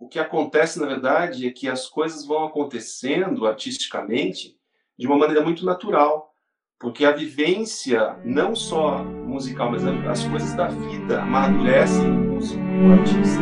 [0.00, 4.56] o que acontece, na verdade, é que as coisas vão acontecendo artisticamente
[4.98, 6.32] de uma maneira muito natural,
[6.78, 13.40] porque a vivência, não só musical, mas as coisas da vida amadurecem o artista.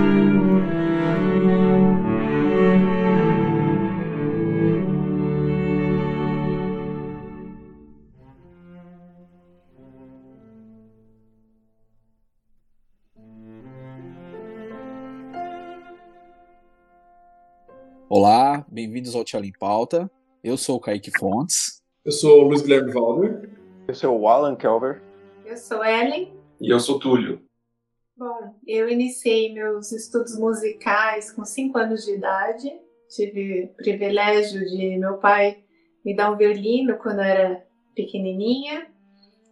[18.78, 20.09] Bem-vindos ao Tchau em Pauta.
[20.41, 21.82] Eu sou o Kaique Fontes.
[22.05, 23.50] Eu sou o Luiz Guilherme Valder.
[23.88, 25.02] Eu sou o Alan Kelver.
[25.45, 26.32] Eu sou Ellen.
[26.60, 27.42] E eu sou Túlio.
[28.16, 32.70] Bom, eu iniciei meus estudos musicais com 5 anos de idade.
[33.09, 35.58] Tive o privilégio de meu pai
[36.05, 37.66] me dar um violino quando eu era
[37.97, 38.86] pequenininha.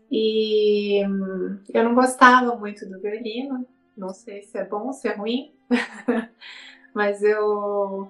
[0.08, 3.66] E hum, eu não gostava muito do violino.
[3.96, 5.52] Não sei se é bom ou se é ruim.
[6.94, 8.08] Mas eu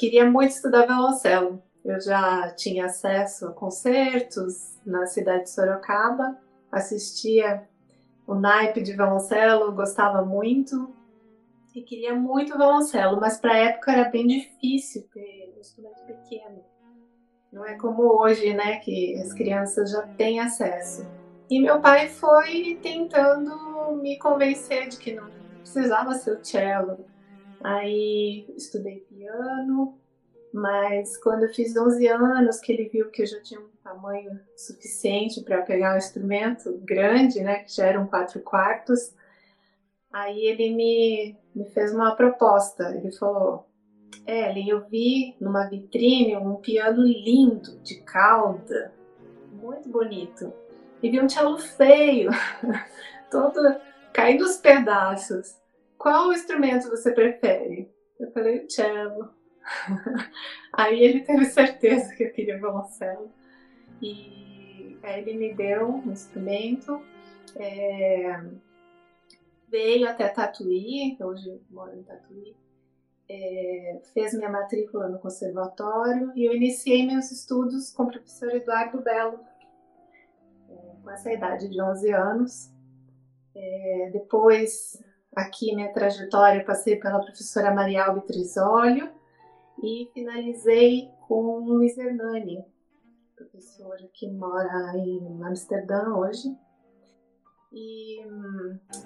[0.00, 1.62] queria muito estudar violoncelo.
[1.84, 6.38] Eu já tinha acesso a concertos na cidade de Sorocaba,
[6.72, 7.68] assistia
[8.26, 10.94] o naipe de violoncelo, gostava muito
[11.74, 16.64] e queria muito violoncelo, mas para a época era bem difícil ter um instrumento pequeno.
[17.52, 21.06] Não é como hoje, né, que as crianças já têm acesso.
[21.50, 27.04] E meu pai foi tentando me convencer de que não precisava ser o cello,
[27.62, 29.98] Aí estudei piano,
[30.52, 34.40] mas quando eu fiz 11 anos, que ele viu que eu já tinha um tamanho
[34.56, 39.14] suficiente para pegar um instrumento grande, né, que já eram quatro quartos,
[40.10, 42.96] aí ele me, me fez uma proposta.
[42.96, 43.66] Ele falou:
[44.26, 48.92] Ellen, eu vi numa vitrine um piano lindo, de cauda,
[49.52, 50.52] muito bonito.
[51.02, 52.30] E vi um cello feio,
[53.30, 53.60] todo
[54.12, 55.59] caindo aos pedaços
[56.00, 57.94] qual instrumento você prefere?
[58.18, 59.34] Eu falei, cello.
[60.72, 63.30] Aí ele teve certeza que eu queria violoncelo.
[64.00, 67.02] E aí ele me deu um instrumento.
[67.54, 68.42] É,
[69.68, 72.56] veio até Tatuí, hoje moro em Tatuí.
[73.28, 79.02] É, fez minha matrícula no conservatório e eu iniciei meus estudos com o professor Eduardo
[79.02, 79.38] Belo,
[80.70, 82.72] é, com essa idade de 11 anos.
[83.54, 84.98] É, depois
[85.34, 89.10] aqui minha trajetória, passei pela professora Maria Albi Trisólio
[89.82, 92.64] e finalizei com o Luiz Hernani,
[93.36, 96.56] professor que mora em Amsterdã hoje.
[97.72, 98.26] E,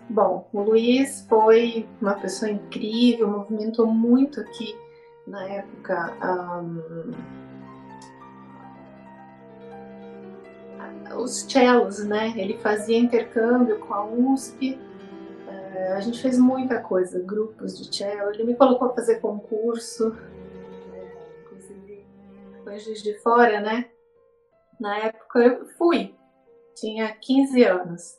[0.09, 4.75] bom, o Luiz foi uma pessoa incrível, movimentou muito aqui
[5.27, 6.17] na época
[6.63, 7.13] um,
[11.21, 12.33] os cellos, né?
[12.37, 14.79] Ele fazia intercâmbio com a USP
[15.95, 18.31] a gente fez muita coisa, grupos de cello.
[18.31, 20.17] Ele me colocou a fazer concurso,
[20.93, 22.07] é, inclusive
[22.79, 23.91] Juiz de Fora, né?
[24.81, 26.15] Na época eu fui,
[26.75, 28.19] tinha 15 anos.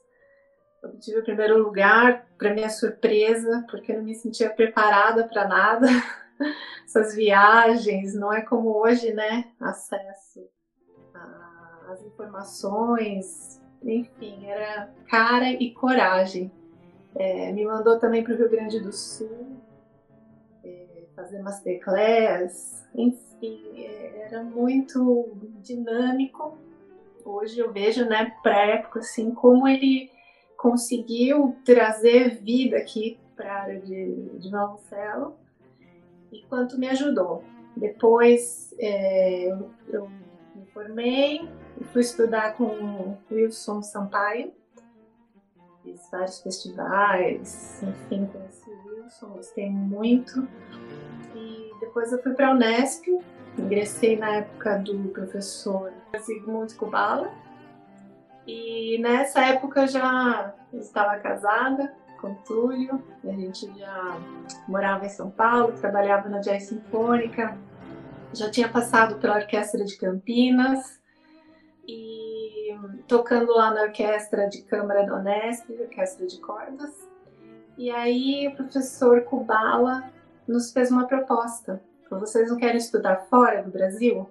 [1.00, 5.88] Tive o primeiro lugar, para minha surpresa, porque eu não me sentia preparada para nada.
[6.86, 9.52] Essas viagens, não é como hoje, né?
[9.60, 10.48] Acesso
[11.90, 16.52] às informações, enfim, era cara e coragem.
[17.16, 19.58] É, me mandou também para o Rio Grande do Sul
[20.64, 25.32] é, fazer masterclass, enfim, é, era muito
[25.62, 26.58] dinâmico.
[27.24, 30.12] Hoje eu vejo, né, para a época, assim, como ele
[30.58, 34.50] conseguiu trazer vida aqui para a área de, de
[36.32, 37.44] e quanto me ajudou.
[37.76, 40.10] Depois é, eu, eu
[40.56, 41.42] me formei
[41.80, 44.54] e fui estudar com Wilson Sampaio,
[45.86, 50.48] fiz vários festivais, enfim, conheci o Wilson, gostei muito.
[51.36, 53.08] E depois eu fui para a Unesp,
[53.58, 57.32] ingressei na época do professor Zygmunt Kubala.
[58.48, 64.18] E nessa época já estava casada com o Túlio, a gente já
[64.68, 67.58] morava em São Paulo, trabalhava na Jazz Sinfônica,
[68.34, 71.02] já tinha passado pela Orquestra de Campinas
[71.88, 72.45] e
[73.08, 76.92] tocando lá na orquestra de câmara da Unesp, orquestra de cordas.
[77.78, 80.10] E aí o professor Kubala
[80.48, 81.82] nos fez uma proposta.
[82.10, 84.30] Vocês não querem estudar fora do Brasil?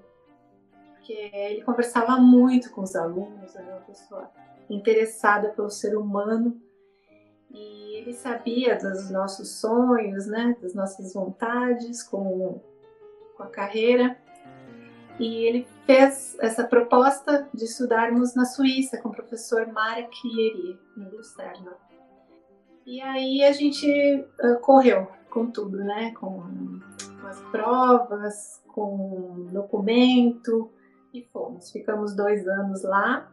[0.94, 4.30] Porque ele conversava muito com os alunos, era uma pessoa
[4.70, 6.58] interessada pelo ser humano.
[7.50, 12.60] E ele sabia dos nossos sonhos, né, das nossas vontades com,
[13.36, 14.16] com a carreira.
[15.18, 21.08] E ele fez essa proposta de estudarmos na Suíça com o professor Marek Lieri, em
[21.08, 21.72] Lucerna.
[22.84, 26.12] E aí a gente uh, correu, com tudo, né?
[26.12, 26.42] Com,
[27.20, 30.70] com as provas, com documento
[31.12, 31.70] e fomos.
[31.70, 33.30] Ficamos dois anos lá.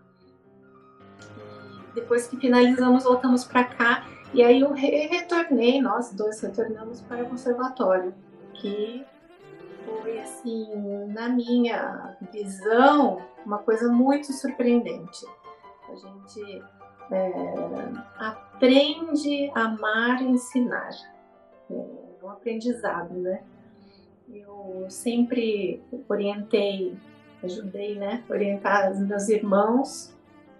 [1.93, 7.23] Depois que finalizamos, voltamos para cá e aí eu re retornei, nós dois retornamos para
[7.23, 8.13] o conservatório,
[8.53, 9.05] que
[10.01, 10.67] foi assim,
[11.07, 15.25] na minha visão, uma coisa muito surpreendente.
[15.89, 16.63] A gente
[17.11, 17.31] é,
[18.17, 20.91] aprende a amar e ensinar.
[21.69, 23.41] É um aprendizado, né?
[24.33, 26.95] Eu sempre orientei,
[27.43, 28.23] ajudei, né?
[28.29, 30.15] Orientar os meus irmãos.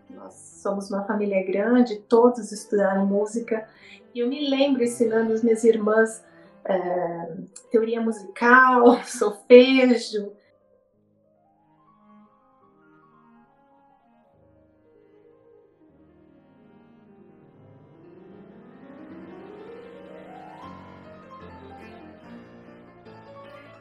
[0.09, 3.67] Nós somos uma família grande, todos estudaram música.
[4.13, 6.23] E eu me lembro ensinando as minhas irmãs
[6.65, 7.33] é,
[7.71, 10.33] teoria musical, solfejo,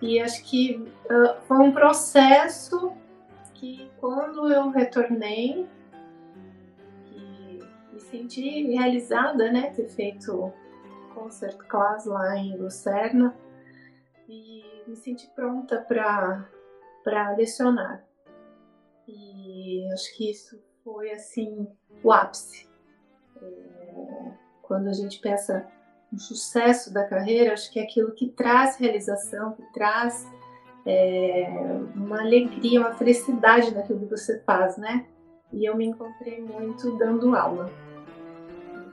[0.03, 2.93] E acho que uh, foi um processo
[3.55, 5.69] que quando eu retornei,
[7.93, 10.53] me senti realizada, né, ter feito
[11.21, 13.37] concert class lá em Lucerna
[14.27, 18.03] e me senti pronta para lecionar.
[19.07, 21.69] E acho que isso foi assim
[22.03, 22.69] o ápice.
[23.43, 24.33] É,
[24.63, 25.67] quando a gente pensa
[26.13, 30.27] um sucesso da carreira, acho que é aquilo que traz realização, que traz
[30.87, 31.47] é,
[31.95, 35.07] uma alegria, uma felicidade naquilo que você faz, né?
[35.53, 37.71] E eu me encontrei muito dando aula.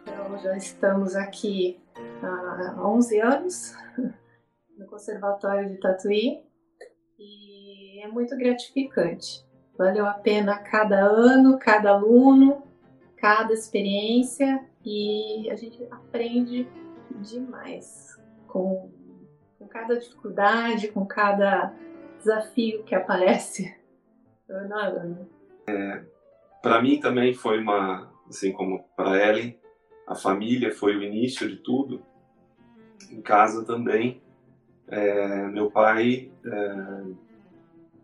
[0.01, 1.79] Então já estamos aqui
[2.25, 3.75] há 11 anos
[4.77, 6.43] no Conservatório de Tatuí
[7.19, 9.45] e é muito gratificante.
[9.77, 12.63] Valeu a pena cada ano, cada aluno,
[13.15, 16.67] cada experiência e a gente aprende
[17.21, 18.91] demais com,
[19.57, 21.73] com cada dificuldade, com cada
[22.17, 23.75] desafio que aparece
[24.49, 25.29] ano a ano.
[25.67, 26.03] É,
[26.61, 29.59] para mim também foi uma, assim como para Ellen,
[30.07, 32.01] a família foi o início de tudo.
[33.11, 34.21] Em casa também,
[34.87, 37.03] é, meu pai é,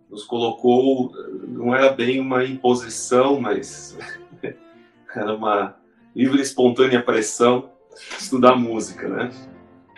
[0.09, 1.13] nos colocou,
[1.47, 3.97] não era bem uma imposição, mas
[5.15, 5.77] era uma
[6.13, 7.71] livre e espontânea pressão
[8.19, 9.31] estudar música, né?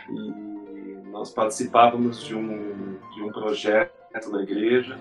[0.10, 5.00] E nós participávamos de um, de um projeto na igreja,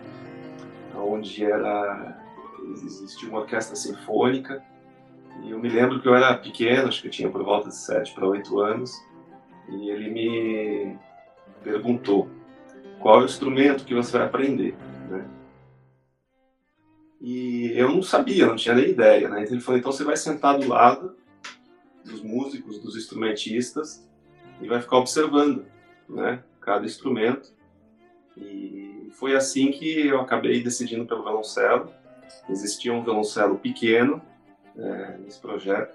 [0.96, 2.18] onde era
[2.82, 4.64] existia uma orquestra sinfônica,
[5.42, 7.76] e eu me lembro que eu era pequeno, acho que eu tinha por volta de
[7.76, 8.92] 7 para 8 anos,
[9.68, 10.98] e ele me
[11.62, 12.28] perguntou
[13.00, 14.74] qual é o instrumento que você vai aprender,
[15.08, 15.28] né?
[17.20, 19.42] E eu não sabia, não tinha nem ideia, né?
[19.42, 21.16] Então ele falou, então você vai sentar do lado
[22.04, 24.06] dos músicos, dos instrumentistas
[24.60, 25.64] e vai ficar observando,
[26.08, 27.52] né, cada instrumento.
[28.36, 31.90] E foi assim que eu acabei decidindo pelo violoncelo.
[32.48, 34.20] Existia um violoncelo pequeno
[34.76, 35.94] é, nesse projeto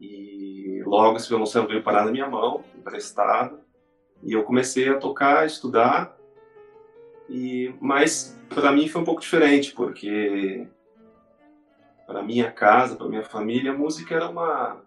[0.00, 3.60] e logo esse violoncelo veio parar na minha mão, emprestado,
[4.22, 6.16] e eu comecei a tocar, a estudar.
[7.28, 10.66] E mas para mim foi um pouco diferente porque
[12.06, 14.80] para minha casa, para minha família, a música era uma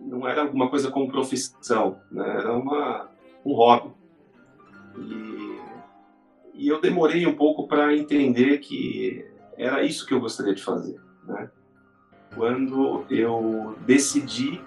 [0.00, 2.28] não era alguma coisa como profissão, né?
[2.38, 3.08] era uma,
[3.44, 3.92] um hobby.
[4.98, 5.60] E,
[6.54, 9.24] e eu demorei um pouco para entender que
[9.56, 11.00] era isso que eu gostaria de fazer.
[11.24, 11.50] Né?
[12.34, 14.60] Quando eu decidi,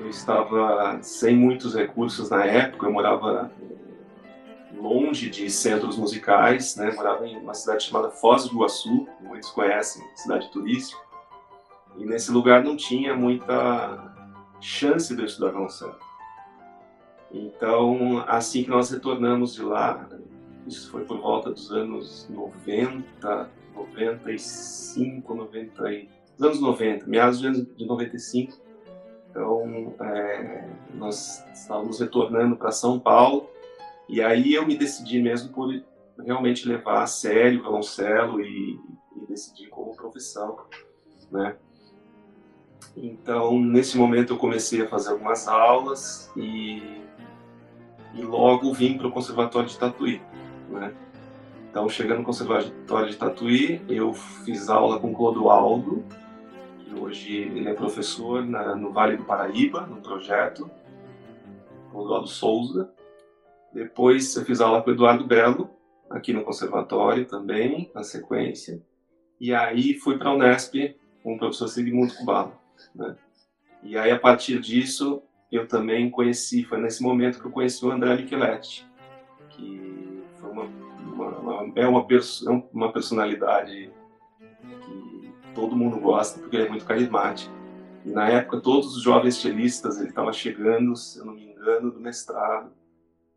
[0.00, 3.50] eu estava sem muitos recursos na época, eu morava
[4.74, 6.92] longe de centros musicais, né?
[6.92, 11.00] morava em uma cidade chamada Foz do Iguaçu, muitos conhecem, cidade turística
[11.96, 14.14] e nesse lugar não tinha muita
[14.60, 15.96] chance de eu estudar violoncelo.
[17.30, 20.08] Então, assim que nós retornamos de lá,
[20.66, 25.82] isso foi por volta dos anos 90, 95, 90,
[26.36, 28.60] dos anos 90, meados de 95.
[29.30, 33.48] Então, é, nós estávamos retornando para São Paulo
[34.08, 35.72] e aí eu me decidi mesmo por
[36.18, 38.78] realmente levar a sério o violoncelo e,
[39.16, 40.58] e decidir como profissão,
[41.30, 41.56] né?
[42.96, 46.82] Então, nesse momento, eu comecei a fazer algumas aulas e,
[48.14, 50.20] e logo vim para o Conservatório de Tatuí.
[50.68, 50.92] Né?
[51.70, 56.04] Então, chegando no Conservatório de Tatuí, eu fiz aula com Clodoaldo,
[57.02, 60.70] hoje ele é professor na, no Vale do Paraíba, no projeto,
[61.90, 62.92] Clodoaldo Souza.
[63.72, 65.70] Depois, eu fiz aula com o Eduardo Belo,
[66.10, 68.82] aqui no Conservatório também, na sequência.
[69.40, 70.74] E aí, fui para a Unesp
[71.22, 72.52] com o professor Sigmundo Cubalo.
[72.94, 73.16] Né?
[73.82, 77.90] E aí, a partir disso, eu também conheci, foi nesse momento que eu conheci o
[77.90, 78.86] André Micheletti,
[79.50, 83.90] que uma, uma, uma é uma, é uma personalidade
[85.54, 87.52] todo mundo gosta, porque ele é muito carismático.
[88.04, 91.90] E na época, todos os jovens chelistas, ele estava chegando, se eu não me engano,
[91.90, 92.70] do mestrado,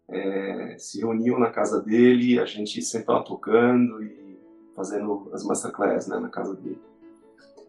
[0.08, 4.40] é, se reuniam na casa dele, a gente sempre estava tocando e
[4.76, 6.82] fazendo as masterclass né, na casa dele.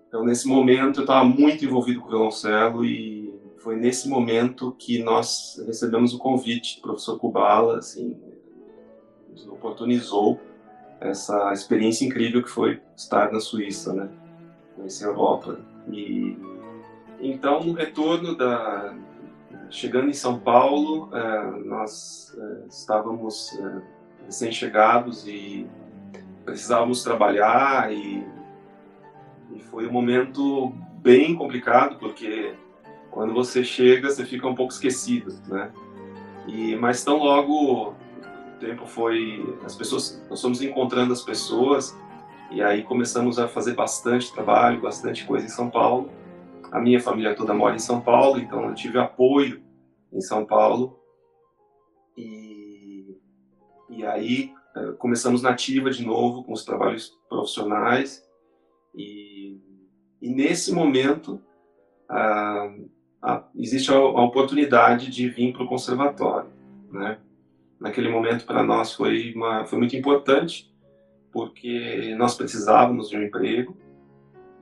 [0.09, 5.03] Então, nesse momento, eu estava muito envolvido com o violoncelo e foi nesse momento que
[5.03, 8.17] nós recebemos o convite do professor Kubala, assim,
[9.31, 10.41] nos oportunizou
[11.01, 14.09] essa experiência incrível que foi estar na Suíça, né,
[15.03, 15.59] Europa.
[15.89, 16.37] E
[17.21, 18.95] então, no retorno da
[19.71, 23.83] chegando em São Paulo, é, nós é, estávamos é,
[24.27, 25.67] recém-chegados e
[26.45, 28.25] precisávamos trabalhar e
[29.53, 32.55] e foi um momento bem complicado, porque
[33.11, 35.71] quando você chega, você fica um pouco esquecido, né?
[36.47, 37.95] E, mas tão logo o
[38.61, 39.57] tempo foi...
[39.65, 40.23] As pessoas...
[40.29, 41.97] Nós fomos encontrando as pessoas
[42.51, 46.11] e aí começamos a fazer bastante trabalho, bastante coisa em São Paulo.
[46.71, 49.63] A minha família toda mora em São Paulo, então eu tive apoio
[50.13, 50.99] em São Paulo.
[52.17, 53.17] E,
[53.91, 58.25] e aí eh, começamos na ativa de novo com os trabalhos profissionais
[58.95, 59.59] e,
[60.23, 61.41] e nesse momento
[62.09, 62.73] a,
[63.23, 66.51] a, existe a, a, oportunidade de vir para o conservatório,
[66.91, 67.19] né?
[67.79, 70.75] Naquele momento para nós foi uma, foi muito importante
[71.37, 73.77] porque nós precisávamos de um emprego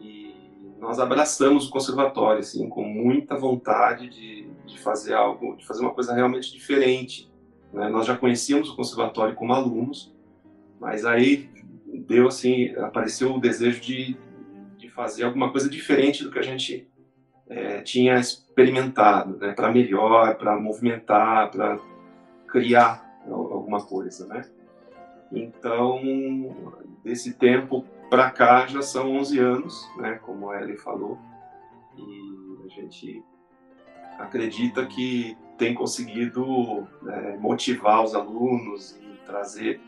[0.01, 0.35] e
[0.81, 5.95] nós abraçamos o conservatório assim com muita vontade de, de fazer algo, de fazer uma
[5.95, 7.31] coisa realmente diferente.
[7.73, 7.89] Né?
[7.89, 10.13] Nós já conhecíamos o conservatório como alunos,
[10.81, 11.49] mas aí
[12.09, 14.17] deu assim, apareceu o desejo de,
[14.77, 16.89] de fazer alguma coisa diferente do que a gente
[17.49, 21.79] é, tinha experimentado, né, para melhor, para movimentar, para
[22.49, 24.45] criar alguma coisa, né?
[25.35, 31.19] Então, desse tempo para cá já são 11 anos, né, como a Ellie falou,
[31.97, 33.23] e a gente
[34.19, 39.81] acredita que tem conseguido é, motivar os alunos e trazer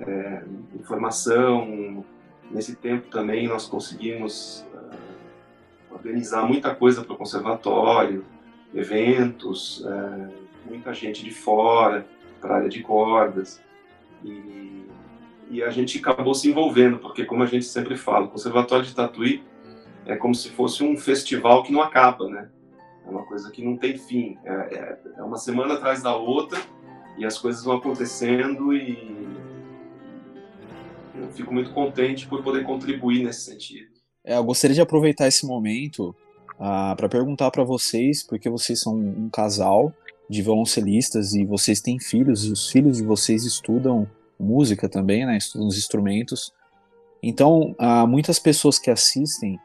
[0.00, 2.04] é, informação.
[2.50, 8.24] Nesse tempo também nós conseguimos uh, organizar muita coisa para o conservatório,
[8.74, 10.32] eventos, uh,
[10.66, 12.06] muita gente de fora,
[12.40, 13.62] para a área de cordas.
[14.24, 14.86] E,
[15.50, 18.94] e a gente acabou se envolvendo, porque como a gente sempre fala, o Conservatório de
[18.94, 19.42] Tatuí
[20.06, 22.48] é como se fosse um festival que não acaba, né?
[23.06, 24.38] É uma coisa que não tem fim.
[24.44, 26.60] É, é, é uma semana atrás da outra
[27.18, 29.28] e as coisas vão acontecendo e
[31.14, 33.88] eu fico muito contente por poder contribuir nesse sentido.
[34.24, 36.14] É, eu gostaria de aproveitar esse momento
[36.58, 39.92] ah, para perguntar para vocês, porque vocês são um casal
[40.28, 45.36] de violoncelistas e vocês têm filhos, e os filhos de vocês estudam música também, né?
[45.36, 46.52] Estudam os instrumentos.
[47.22, 49.58] Então, uh, muitas pessoas que assistem,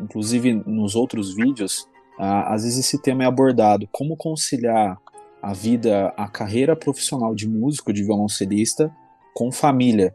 [0.00, 4.98] inclusive nos outros vídeos, às vezes esse tema é abordado: como conciliar
[5.42, 8.90] a vida, a carreira profissional de músico, de violoncelista,
[9.34, 10.14] com família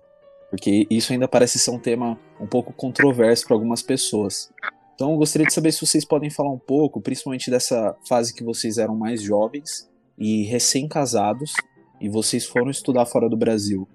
[0.52, 4.52] porque isso ainda parece ser um tema um pouco controverso para algumas pessoas.
[4.94, 8.44] Então, eu gostaria de saber se vocês podem falar um pouco, principalmente dessa fase que
[8.44, 9.90] vocês eram mais jovens
[10.22, 11.52] e recém-casados
[12.00, 13.88] e vocês foram estudar fora do Brasil.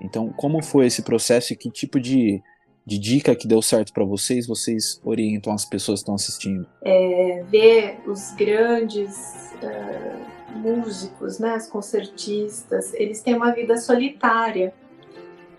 [0.00, 2.40] Então, como foi esse processo e que tipo de,
[2.86, 6.68] de dica que deu certo para vocês, vocês orientam as pessoas que estão assistindo?
[6.82, 14.72] É, ver os grandes uh, músicos, né, os concertistas, eles têm uma vida solitária.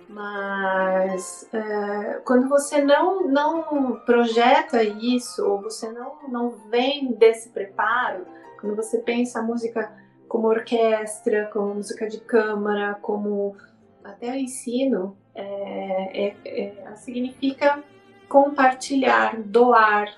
[0.07, 8.25] Mas é, quando você não, não projeta isso, ou você não, não vem desse preparo,
[8.61, 10.02] quando você pensa a música
[10.33, 13.55] como orquestra, como música de câmara, como
[14.03, 17.83] até ensino, é, é, é significa
[18.27, 20.11] compartilhar, doar,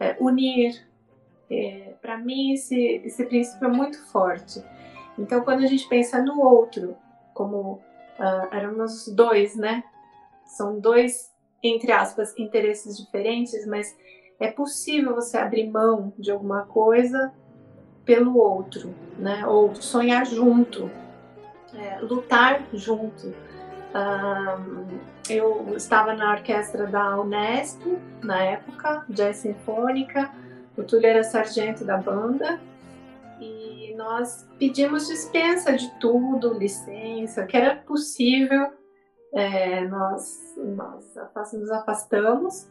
[0.00, 0.88] é, unir.
[1.50, 4.64] É, Para mim, esse, esse princípio é muito forte.
[5.18, 6.96] Então, quando a gente pensa no outro
[7.34, 7.82] como
[8.18, 9.84] uh, éramos dois, né?
[10.46, 11.30] São dois,
[11.62, 13.94] entre aspas, interesses diferentes, mas
[14.40, 17.30] é possível você abrir mão de alguma coisa
[18.04, 19.46] pelo outro, né?
[19.46, 20.90] Ou sonhar junto,
[21.74, 23.28] é, lutar junto.
[23.94, 27.80] Uh, eu estava na orquestra da Unesp
[28.22, 30.30] na época, jazz sinfônica.
[30.76, 32.60] O Túlio era sargento da banda
[33.96, 38.72] nós pedimos dispensa de tudo, licença, que era possível,
[39.32, 42.68] é, nós, nós nos afastamos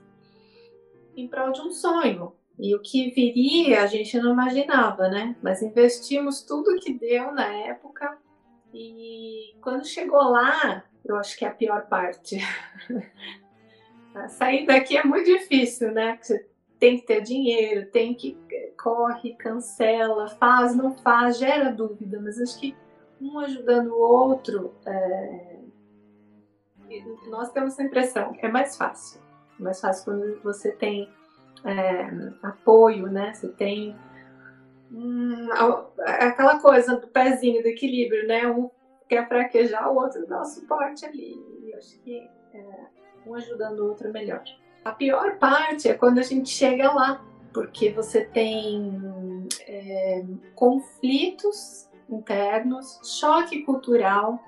[1.16, 5.36] em prol de um sonho, E o que viria a gente não imaginava, né?
[5.42, 8.18] Mas investimos tudo que deu na época
[8.74, 12.38] e quando chegou lá, eu acho que é a pior parte.
[14.30, 16.18] Sair daqui é muito difícil, né?
[16.22, 16.48] Você
[16.80, 18.38] tem que ter dinheiro, tem que
[18.82, 22.76] corre, cancela, faz, não faz, gera dúvida, mas acho que
[23.22, 25.60] um ajudando o outro, é...
[27.28, 29.22] nós temos a impressão que é mais fácil.
[29.60, 31.10] É mais fácil quando você tem
[31.66, 32.10] é,
[32.42, 33.34] apoio, né?
[33.34, 33.96] Você tem
[34.92, 35.48] hum,
[36.06, 38.48] aquela coisa do pezinho, do equilíbrio, né?
[38.48, 38.70] Um
[39.08, 41.36] quer fraquejar, o outro dá o suporte ali.
[41.72, 42.66] Eu acho que é,
[43.26, 44.44] um ajudando o outro é melhor.
[44.84, 49.00] A pior parte é quando a gente chega lá, porque você tem
[49.68, 54.40] é, conflitos internos, choque cultural,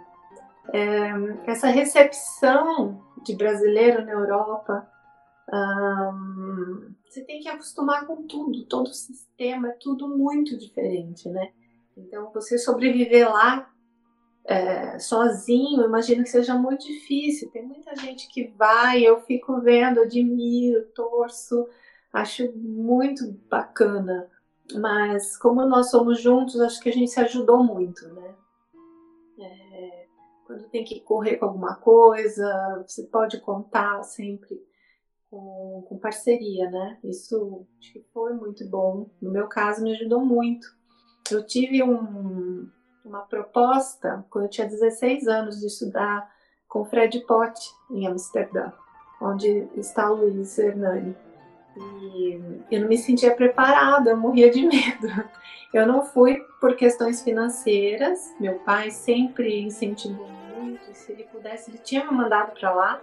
[0.74, 1.12] é,
[1.46, 4.88] essa recepção de brasileiro na Europa.
[7.16, 11.54] Você tem que acostumar com tudo, todo o sistema, é tudo muito diferente, né?
[11.96, 13.72] Então, você sobreviver lá
[14.44, 17.50] é, sozinho, imagino que seja muito difícil.
[17.52, 21.70] Tem muita gente que vai, eu fico vendo, admiro, torço,
[22.12, 24.30] acho muito bacana.
[24.74, 28.36] Mas como nós somos juntos, acho que a gente se ajudou muito, né?
[29.40, 30.06] É,
[30.46, 34.62] quando tem que correr com alguma coisa, você pode contar sempre
[35.30, 36.98] com, com parceria, né?
[37.04, 39.10] Isso acho que foi muito bom.
[39.22, 40.68] No meu caso, me ajudou muito.
[41.32, 42.70] Eu tive um,
[43.04, 46.30] uma proposta, quando eu tinha 16 anos, de estudar
[46.68, 48.72] com Fred Pott em Amsterdã,
[49.22, 51.16] onde está Luiz Hernani.
[51.78, 55.08] E eu não me sentia preparada, eu morria de medo.
[55.74, 61.80] Eu não fui por questões financeiras, meu pai sempre incentivou muito, se ele pudesse, ele
[61.80, 63.02] tinha me mandado para lá.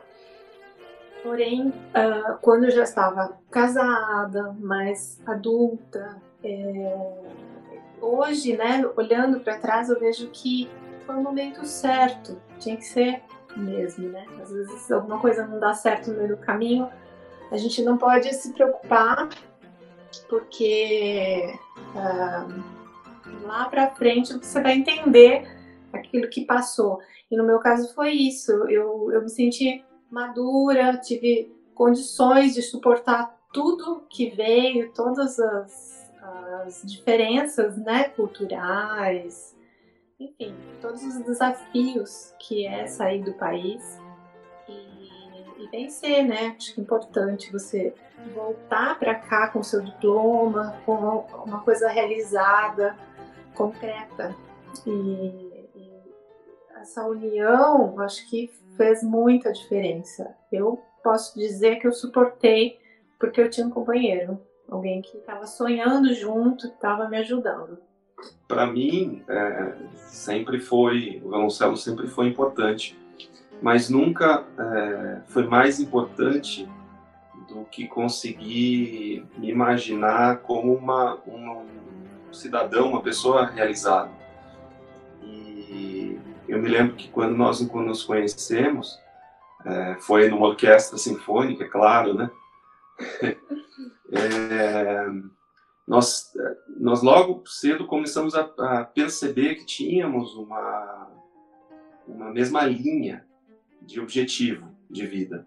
[1.22, 7.12] Porém, uh, quando já estava casada, mais adulta, é,
[8.00, 10.68] hoje, né, olhando para trás, eu vejo que
[11.06, 13.22] foi o momento certo, tinha que ser
[13.56, 14.26] mesmo, né?
[14.42, 16.88] Às vezes alguma coisa não dá certo no meio do caminho,
[17.50, 19.28] a gente não pode se preocupar,
[20.28, 21.54] porque
[21.94, 25.46] uh, lá para frente você vai entender
[25.92, 26.98] aquilo que passou.
[27.30, 33.36] E no meu caso foi isso, eu, eu me senti madura, tive condições de suportar
[33.52, 35.92] tudo que veio, todas as
[36.64, 39.56] as diferenças né, culturais,
[40.18, 44.00] enfim, todos os desafios que é sair do país
[44.68, 46.54] e, e vencer, né?
[46.56, 47.92] Acho que é importante você
[48.32, 52.96] voltar para cá com seu diploma, com uma coisa realizada,
[53.54, 54.34] concreta.
[54.86, 54.90] E,
[55.74, 56.02] e
[56.76, 60.34] essa união, acho que fez muita diferença.
[60.50, 62.78] Eu posso dizer que eu suportei
[63.18, 64.40] porque eu tinha um companheiro
[64.72, 67.78] alguém que estava sonhando junto, estava me ajudando.
[68.48, 72.98] Para mim, é, sempre foi, o violoncelo sempre foi importante,
[73.60, 76.68] mas nunca é, foi mais importante
[77.48, 84.10] do que conseguir me imaginar como uma, uma, um cidadão, uma pessoa realizada.
[85.22, 85.51] E
[86.52, 89.00] eu me lembro que quando nós nos conhecemos,
[89.64, 92.30] é, foi numa orquestra sinfônica, é claro, né?
[94.12, 95.06] é,
[95.88, 96.30] nós,
[96.78, 101.08] nós logo cedo começamos a, a, perceber que tínhamos uma,
[102.06, 103.24] uma mesma linha
[103.80, 105.46] de objetivo de vida.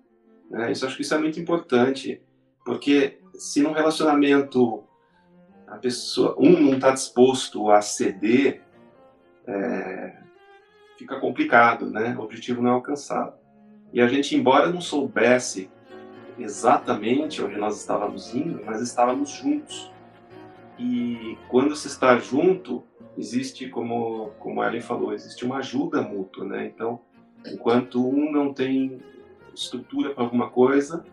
[0.49, 0.71] Né?
[0.71, 2.19] Isso acho que isso é muito importante,
[2.65, 4.83] porque se num relacionamento
[5.67, 8.63] a pessoa um não está disposto a ceder,
[9.45, 10.24] é,
[10.97, 12.15] fica complicado, né?
[12.17, 13.34] O objetivo não é alcançado.
[13.93, 15.69] E a gente, embora não soubesse
[16.38, 19.91] exatamente onde nós estávamos indo, mas estávamos juntos.
[20.77, 22.84] E quando se está junto,
[23.17, 26.65] existe, como, como a Ellen falou, existe uma ajuda mútua, né?
[26.65, 26.99] Então,
[27.45, 28.99] enquanto um não tem
[29.53, 31.05] estrutura para alguma coisa,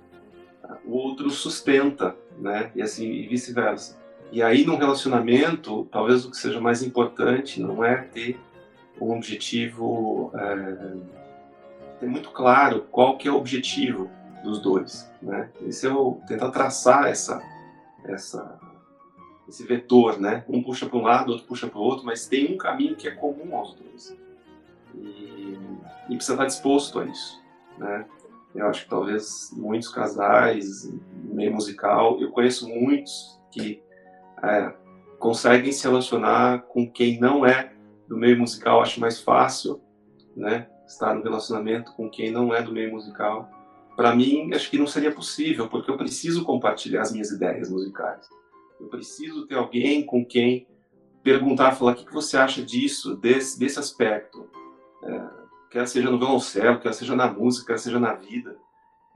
[0.84, 2.72] o outro sustenta, né?
[2.74, 4.00] E assim, e vice-versa.
[4.32, 8.38] E aí, num relacionamento, talvez o que seja mais importante não é ter
[9.04, 10.96] um objetivo, é,
[12.00, 14.10] ter muito claro qual que é o objetivo,
[14.42, 15.50] dos dois, né?
[15.66, 17.40] Esse é o tentar traçar essa
[18.04, 18.58] essa
[19.48, 20.44] esse vetor, né?
[20.48, 23.08] Um puxa para um lado, outro puxa para o outro, mas tem um caminho que
[23.08, 24.16] é comum aos dois.
[24.94, 25.58] E,
[26.08, 27.42] e precisa estar disposto a isso,
[27.78, 28.06] né?
[28.54, 30.92] Eu acho que talvez muitos casais,
[31.24, 33.82] meio musical, eu conheço muitos que
[34.42, 34.74] é,
[35.18, 37.72] conseguem se relacionar com quem não é
[38.08, 39.80] do meio musical, acho mais fácil,
[40.36, 40.68] né?
[40.86, 43.48] Estar no relacionamento com quem não é do meio musical
[43.96, 48.28] para mim, acho que não seria possível, porque eu preciso compartilhar as minhas ideias musicais.
[48.80, 50.66] Eu preciso ter alguém com quem
[51.22, 54.48] perguntar, falar o que, que você acha disso, desse, desse aspecto.
[55.04, 55.22] É,
[55.70, 58.56] quer seja no violoncelo, quer seja na música, quer seja na vida.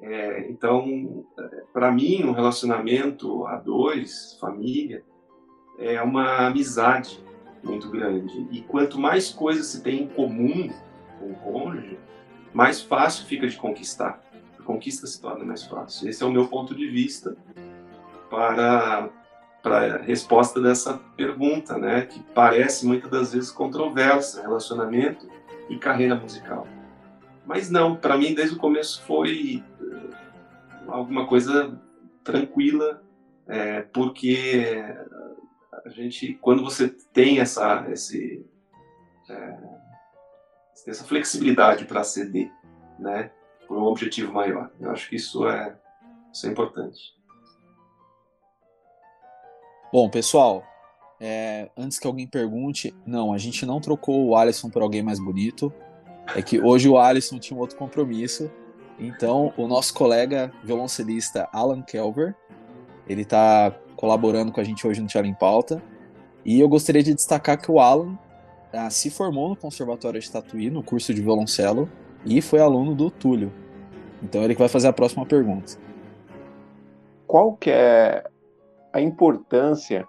[0.01, 1.27] É, então,
[1.73, 5.03] para mim, um relacionamento a dois, família,
[5.79, 7.25] é uma amizade
[7.67, 8.47] muito grande.
[8.51, 10.73] E quanto mais coisas se tem em comum
[11.19, 11.99] com o cônjuge,
[12.55, 14.23] mais fácil fica de conquistar.
[14.59, 16.09] A conquista se torna mais fácil.
[16.09, 17.37] Esse é o meu ponto de vista
[18.31, 19.11] para,
[19.63, 22.03] para a resposta dessa pergunta, né?
[22.03, 25.29] que parece muitas das vezes controversa, relacionamento
[25.69, 26.67] e carreira musical.
[27.45, 30.17] Mas não, para mim desde o começo foi eh,
[30.89, 31.79] alguma coisa
[32.25, 33.01] tranquila,
[33.47, 34.85] é, porque
[35.87, 38.45] a gente, quando você tem essa, esse,
[39.31, 39.59] é,
[40.85, 42.53] essa flexibilidade para ceder,
[42.99, 43.31] né,
[43.69, 45.77] por um objetivo maior, eu acho que isso é,
[46.33, 47.15] isso é importante.
[49.93, 50.65] Bom, pessoal,
[51.21, 55.21] é, antes que alguém pergunte, não, a gente não trocou o Alisson por alguém mais
[55.21, 55.73] bonito.
[56.35, 58.51] É que hoje o Alisson tinha um outro compromisso.
[58.99, 62.35] Então, o nosso colega violoncelista Alan Kelver,
[63.07, 65.83] ele está colaborando com a gente hoje no Tchau em Pauta.
[66.45, 68.17] E eu gostaria de destacar que o Alan
[68.73, 71.89] ah, se formou no Conservatório de Tatuí, no curso de violoncelo,
[72.25, 73.53] e foi aluno do Túlio.
[74.23, 75.73] Então ele que vai fazer a próxima pergunta.
[77.27, 78.25] Qual que é
[78.93, 80.07] a importância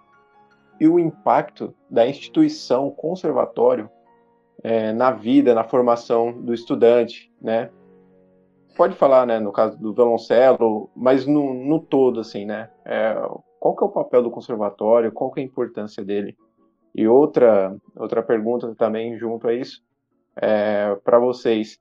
[0.80, 3.90] e o impacto da instituição conservatório
[4.64, 7.70] é, na vida, na formação do estudante, né?
[8.76, 12.70] Pode falar, né, no caso do violoncelo, mas no, no todo, assim, né?
[12.86, 13.16] É,
[13.60, 15.12] qual que é o papel do conservatório?
[15.12, 16.38] Qual que é a importância dele?
[16.96, 19.84] E outra outra pergunta também junto a isso,
[20.36, 21.80] é, para vocês,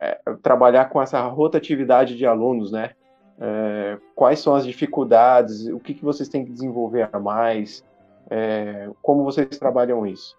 [0.00, 2.92] é, trabalhar com essa rotatividade de alunos, né?
[3.40, 5.66] É, quais são as dificuldades?
[5.68, 7.84] O que, que vocês têm que desenvolver a mais?
[8.30, 10.36] É, como vocês trabalham isso?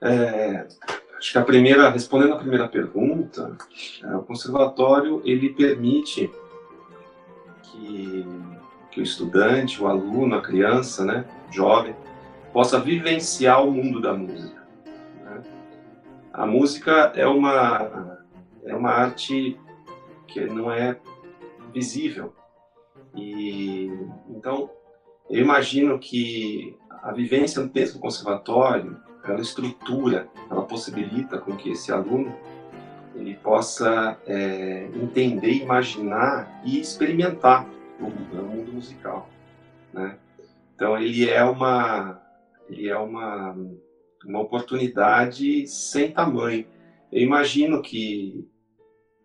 [0.00, 0.66] É,
[1.16, 3.56] acho que a primeira, respondendo a primeira pergunta,
[4.02, 6.30] é, o conservatório ele permite
[7.62, 8.26] que,
[8.92, 11.96] que o estudante, o aluno, a criança, né, jovem,
[12.52, 14.62] possa vivenciar o mundo da música.
[15.24, 15.42] Né?
[16.32, 18.20] A música é uma
[18.64, 19.58] é uma arte
[20.28, 20.96] que não é
[21.74, 22.32] visível
[23.16, 23.90] e
[24.28, 24.70] então
[25.28, 31.92] eu imagino que a vivência dentro do conservatório ela estrutura, ela possibilita com que esse
[31.92, 32.34] aluno
[33.14, 37.66] ele possa é, entender, imaginar e experimentar
[38.02, 39.28] o, o mundo musical,
[39.92, 40.18] né?
[40.74, 42.20] Então ele é uma
[42.68, 43.56] ele é uma
[44.24, 46.66] uma oportunidade sem tamanho.
[47.10, 48.48] Eu imagino que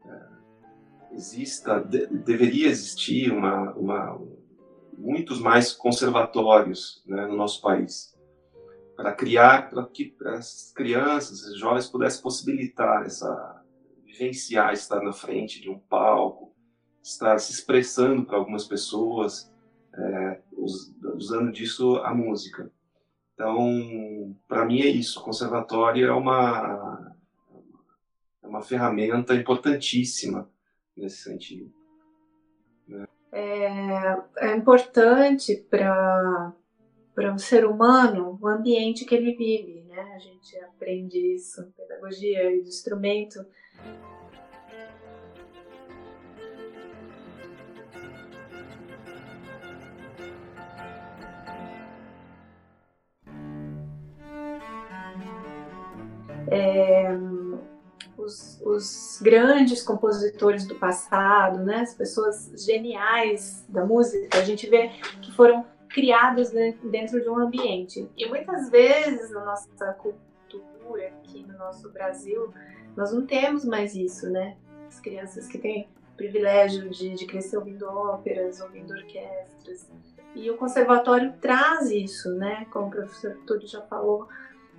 [0.05, 4.19] é, exista de, deveria existir uma, uma
[4.97, 8.17] muitos mais conservatórios né, no nosso país
[8.95, 13.63] para criar, para que as crianças, os jovens pudessem possibilitar essa,
[14.03, 16.46] vivenciar, estar na frente de um palco,
[17.07, 19.51] estar se expressando para algumas pessoas,
[19.93, 20.41] é,
[21.15, 22.71] usando disso a música.
[23.33, 25.19] Então, para mim é isso.
[25.19, 27.15] O conservatório é uma,
[28.43, 30.49] é uma ferramenta importantíssima
[30.95, 31.71] nesse sentido.
[32.87, 33.07] Né?
[33.31, 36.53] É, é importante para
[37.17, 39.99] para um ser humano o ambiente que ele vive, né?
[40.13, 43.43] A gente aprende isso, pedagogia e instrumento.
[58.27, 64.89] Os, os, grandes compositores do passado, né, as pessoas geniais da música, a gente vê
[65.21, 68.07] que foram criados dentro de um ambiente.
[68.15, 72.53] E muitas vezes na nossa cultura, aqui no nosso Brasil,
[72.95, 74.57] nós não temos mais isso, né?
[74.87, 79.89] As crianças que têm privilégio de, de crescer ouvindo óperas, ouvindo orquestras.
[80.35, 82.67] E o conservatório traz isso, né?
[82.71, 84.27] Como o professor Túlio já falou,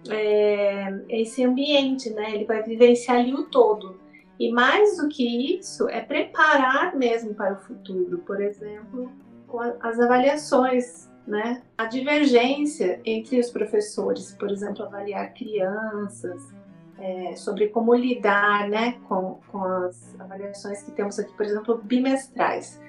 [0.08, 2.34] é, esse ambiente, né?
[2.34, 3.98] Ele vai vivenciar ali o todo.
[4.38, 8.18] E mais do que isso, é preparar mesmo para o futuro.
[8.18, 9.11] Por exemplo,
[9.46, 11.62] com as avaliações, né?
[11.76, 16.54] A divergência entre os professores, por exemplo, avaliar crianças,
[16.98, 22.80] é, sobre como lidar né, com, com as avaliações que temos aqui, por exemplo, bimestrais.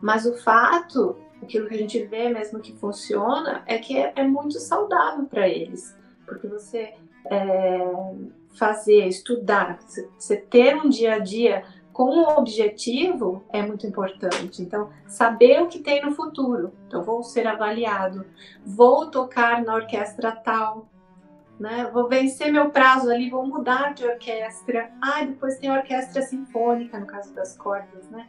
[0.00, 4.24] Mas o fato, aquilo que a gente vê mesmo que funciona, é que é, é
[4.24, 5.96] muito saudável para eles,
[6.26, 6.94] porque você
[7.30, 7.78] é,
[8.54, 9.78] fazer, estudar,
[10.18, 14.60] você ter um dia a dia com o objetivo é muito importante.
[14.60, 16.74] Então, saber o que tem no futuro.
[16.86, 18.26] Então, vou ser avaliado,
[18.66, 20.86] vou tocar na orquestra tal,
[21.58, 21.88] né?
[21.92, 24.90] Vou vencer meu prazo ali, vou mudar de orquestra.
[25.00, 28.28] Ah, depois tem orquestra sinfônica, no caso das cordas, né?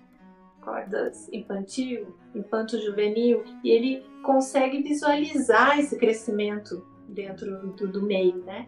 [0.62, 8.68] Cordas infantil, infanto-juvenil, e ele consegue visualizar esse crescimento dentro do, do meio, né?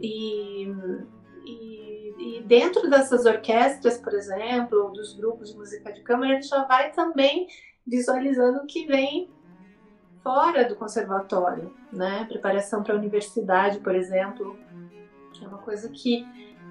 [0.00, 0.66] E,
[1.44, 6.42] e, e, dentro dessas orquestras, por exemplo, ou dos grupos de música de câmara, ele
[6.42, 7.46] já vai também
[7.86, 9.30] visualizando o que vem
[10.22, 12.24] fora do conservatório, né?
[12.28, 14.58] Preparação para a universidade, por exemplo,
[15.40, 16.26] é uma coisa que,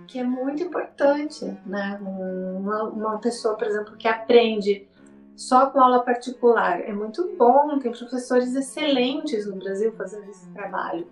[0.08, 1.98] que é muito importante, né?
[2.02, 4.88] Uma, uma pessoa, por exemplo, que aprende
[5.36, 11.08] só com aula particular é muito bom, tem professores excelentes no Brasil fazendo esse trabalho.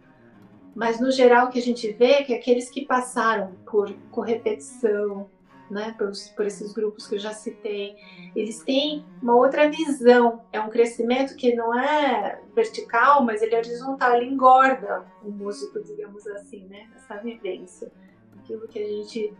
[0.76, 5.30] Mas no geral o que a gente vê é que aqueles que passaram por correpetição,
[5.70, 7.96] né, por, por, esses grupos que eu já citei,
[8.36, 10.42] eles têm uma outra visão.
[10.52, 15.82] É um crescimento que não é vertical, mas ele é horizontal, ele engorda o músico,
[15.84, 17.92] digamos assim, né, essa vivência.
[18.40, 19.34] Aquilo que a gente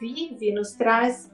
[0.00, 1.30] vive nos traz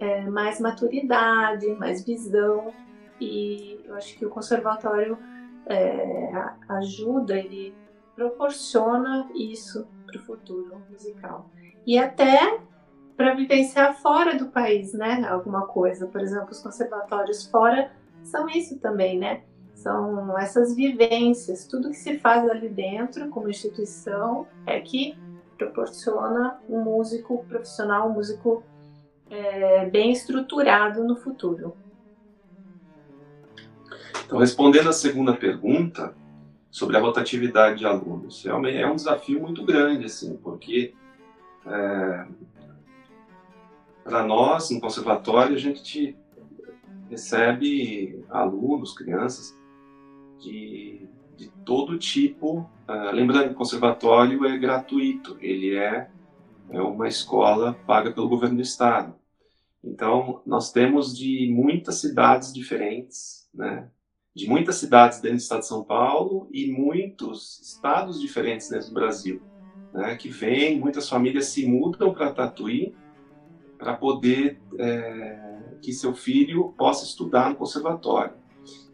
[0.00, 2.72] é, mais maturidade, mais visão,
[3.20, 5.18] e eu acho que o conservatório
[5.66, 6.32] é,
[6.68, 7.74] ajuda, ele
[8.14, 11.50] proporciona isso para o futuro musical.
[11.86, 12.60] E até
[13.16, 15.26] para vivenciar fora do país, né?
[15.28, 16.06] Alguma coisa.
[16.06, 17.90] Por exemplo, os conservatórios fora
[18.22, 19.42] são isso também, né?
[19.74, 25.16] São essas vivências, tudo que se faz ali dentro, como instituição, é que
[25.56, 28.62] proporciona um músico profissional, um músico
[29.30, 31.76] é, bem estruturado no futuro.
[34.24, 36.14] Então, respondendo a segunda pergunta
[36.70, 40.94] sobre a rotatividade de alunos, realmente é um desafio muito grande, assim, porque
[41.66, 42.26] é,
[44.06, 46.16] para nós, no conservatório, a gente
[47.10, 49.56] recebe alunos, crianças
[50.38, 52.68] de, de todo tipo.
[52.88, 56.08] Uh, lembrando que o conservatório é gratuito, ele é,
[56.70, 59.14] é uma escola paga pelo governo do estado.
[59.82, 63.88] Então, nós temos de muitas cidades diferentes, né?
[64.34, 68.94] de muitas cidades dentro do estado de São Paulo e muitos estados diferentes dentro do
[68.94, 69.40] Brasil,
[69.92, 70.16] né?
[70.16, 72.94] que vêm, muitas famílias se mudam para Tatuí
[73.78, 78.34] para poder é, que seu filho possa estudar no conservatório.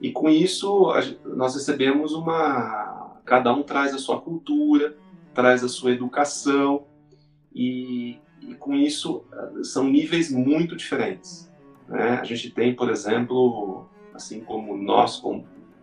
[0.00, 0.92] E com isso
[1.24, 4.96] nós recebemos uma, cada um traz a sua cultura,
[5.32, 6.86] traz a sua educação
[7.54, 9.24] e, e com isso
[9.62, 11.50] são níveis muito diferentes.
[11.88, 12.18] Né?
[12.20, 15.22] A gente tem, por exemplo, assim como nós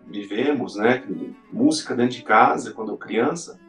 [0.08, 1.04] vivemos, né,
[1.52, 3.60] música dentro de casa quando eu criança,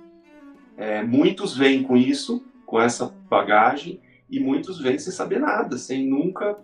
[0.76, 6.08] é, muitos vêm com isso, com essa bagagem e muitos vêm sem saber nada, sem
[6.08, 6.58] nunca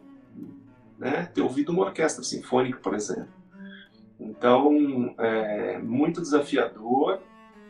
[0.99, 3.29] né, ter ouvido uma orquestra sinfônica, por exemplo.
[4.18, 7.20] Então, é muito desafiador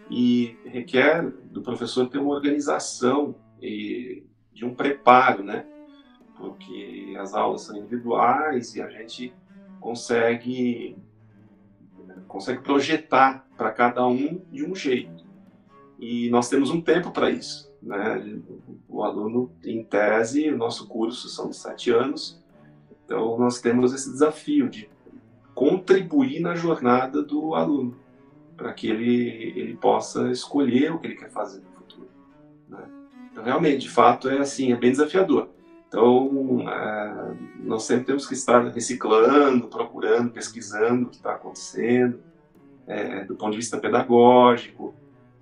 [0.09, 3.35] e requer do professor ter uma organização
[3.67, 5.67] e de um preparo, né?
[6.37, 9.33] Porque as aulas são individuais e a gente
[9.81, 10.97] consegue
[12.27, 15.25] consegue projetar para cada um de um jeito.
[15.99, 17.73] E nós temos um tempo para isso.
[17.81, 18.41] Né?
[18.89, 22.43] O aluno, em tese, o nosso curso são de sete anos,
[23.05, 24.91] então nós temos esse desafio de
[25.55, 27.97] contribuir na jornada do aluno,
[28.57, 31.76] para que ele, ele possa escolher o que ele quer fazer no?
[33.37, 35.51] Então, realmente, de fato, é assim, é bem desafiador.
[35.87, 42.19] Então, é, nós sempre temos que estar reciclando, procurando, pesquisando o que está acontecendo,
[42.87, 44.95] é, do ponto de vista pedagógico,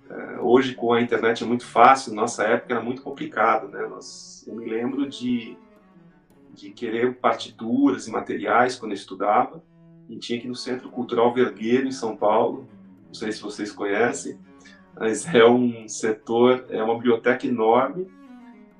[0.09, 3.87] é, hoje com a internet é muito fácil, nossa época era muito complicado, né?
[3.87, 5.57] Nós, eu me lembro de,
[6.53, 9.63] de querer partituras e materiais quando eu estudava
[10.09, 12.67] e tinha ir no Centro Cultural Vergueiro em São Paulo,
[13.07, 14.37] não sei se vocês conhecem,
[14.97, 18.07] mas é um setor, é uma biblioteca enorme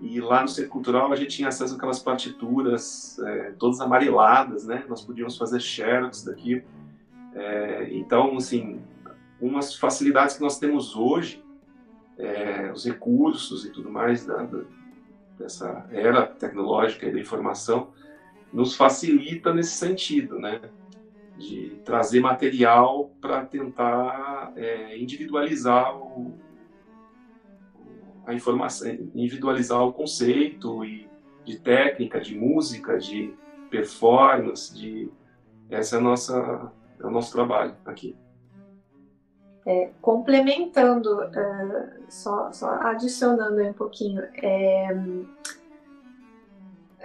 [0.01, 4.84] e lá no Centro Cultural a gente tinha acesso àquelas partituras é, todas amareladas, né?
[4.88, 6.63] Nós podíamos fazer xerox daqui.
[7.34, 8.82] É, então, assim,
[9.41, 11.43] umas facilidades que nós temos hoje,
[12.17, 14.62] é, os recursos e tudo mais da, da,
[15.38, 17.89] dessa era tecnológica e da informação,
[18.54, 20.62] nos facilita nesse sentido, né?
[21.37, 26.33] De trazer material para tentar é, individualizar o,
[28.25, 31.07] a informação, individualizar o conceito e
[31.43, 33.33] de técnica, de música, de
[33.69, 35.11] performance, de
[35.69, 38.15] essa é a nossa é o nosso trabalho aqui.
[39.65, 44.95] É, complementando, é, só, só, adicionando um pouquinho, é,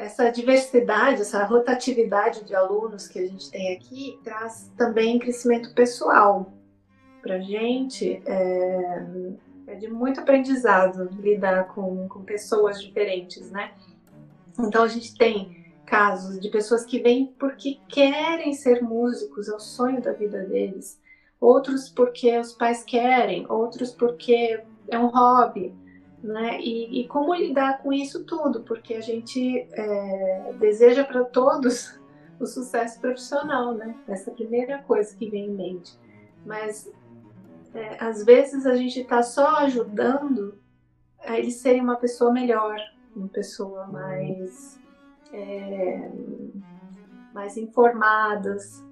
[0.00, 6.52] essa diversidade, essa rotatividade de alunos que a gente tem aqui traz também crescimento pessoal
[7.20, 8.22] para gente.
[8.24, 9.06] É,
[9.66, 13.72] é, de muito aprendizado lidar com, com pessoas diferentes, né?
[14.58, 19.60] Então a gente tem casos de pessoas que vêm porque querem ser músicos, é o
[19.60, 20.98] sonho da vida deles.
[21.38, 25.74] Outros porque os pais querem, outros porque é um hobby
[26.22, 26.60] né?
[26.60, 31.98] E, e, como lidar com isso tudo, porque a gente é, deseja para todos
[32.38, 33.94] o sucesso profissional, né?
[34.06, 35.98] Essa é primeira coisa que vem em mente.
[36.44, 36.90] Mas
[37.74, 40.58] é, às vezes a gente está só ajudando
[41.24, 42.78] a eles serem uma pessoa melhor,
[43.14, 44.80] uma pessoa mais
[45.32, 46.10] é,
[47.32, 48.84] mais informadas,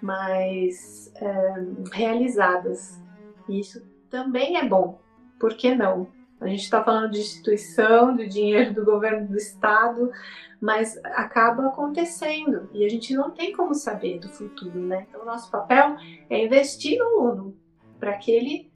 [0.00, 1.54] mais é,
[1.92, 3.00] realizadas.
[3.48, 4.98] E isso também é bom.
[5.38, 6.08] Por que não?
[6.44, 10.12] A gente está falando de instituição, de dinheiro do governo do estado,
[10.60, 15.06] mas acaba acontecendo e a gente não tem como saber do futuro, né?
[15.08, 15.96] Então, nosso papel
[16.28, 17.56] é investir no aluno
[17.98, 18.70] para que ele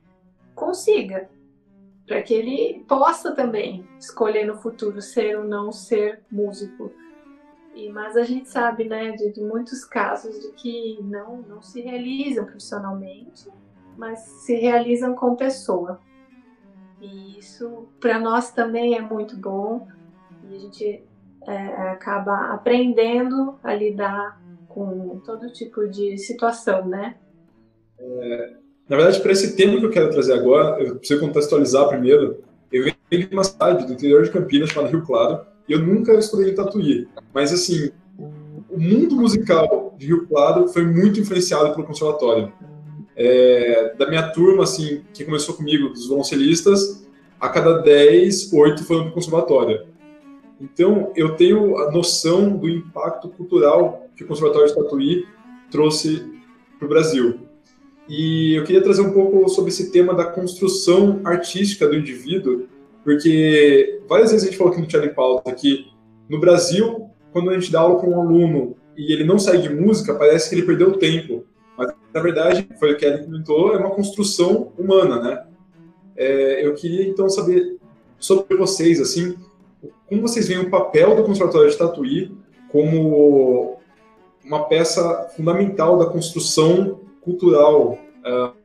[0.55, 1.29] consiga,
[2.07, 6.91] para que ele possa também escolher no futuro ser ou não ser músico.
[7.75, 11.83] E, mas a gente sabe, né, de, de muitos casos de que não, não se
[11.83, 13.47] realizam profissionalmente,
[13.97, 16.01] mas se realizam com pessoa.
[17.01, 19.87] E isso para nós também é muito bom
[20.51, 21.05] e a gente
[21.47, 27.17] é, acaba aprendendo a lidar com todo tipo de situação, né?
[27.99, 28.55] É,
[28.89, 32.43] na verdade, para esse tema que eu quero trazer agora, eu preciso contextualizar primeiro.
[32.73, 36.15] Eu venho de uma cidade do interior de Campinas chamada Rio Claro e eu nunca
[36.15, 37.07] estudei Tatuí.
[37.35, 37.91] Mas, assim,
[38.71, 42.53] o mundo musical de Rio Claro foi muito influenciado pelo conservatório.
[43.21, 47.05] É, da minha turma, assim, que começou comigo, dos violoncelistas,
[47.41, 49.87] a cada 10, 8 foram para o conservatório.
[50.61, 55.27] Então, eu tenho a noção do impacto cultural que o Conservatório de Tatuí
[55.71, 56.25] trouxe
[56.79, 57.41] para o Brasil.
[58.09, 62.67] E eu queria trazer um pouco sobre esse tema da construção artística do indivíduo,
[63.05, 65.87] porque várias vezes a gente falou aqui no Tchau em Pauta que
[66.29, 70.15] no Brasil, quando a gente dá aula com um aluno e ele não de música,
[70.15, 71.45] parece que ele perdeu tempo.
[72.19, 75.45] Na verdade, foi o que ele comentou, é uma construção humana, né?
[76.17, 77.79] É, eu queria, então, saber
[78.19, 79.37] sobre vocês, assim,
[80.09, 82.37] como vocês veem o papel do Conservatório de Tatuí
[82.73, 83.79] como
[84.45, 87.97] uma peça fundamental da construção cultural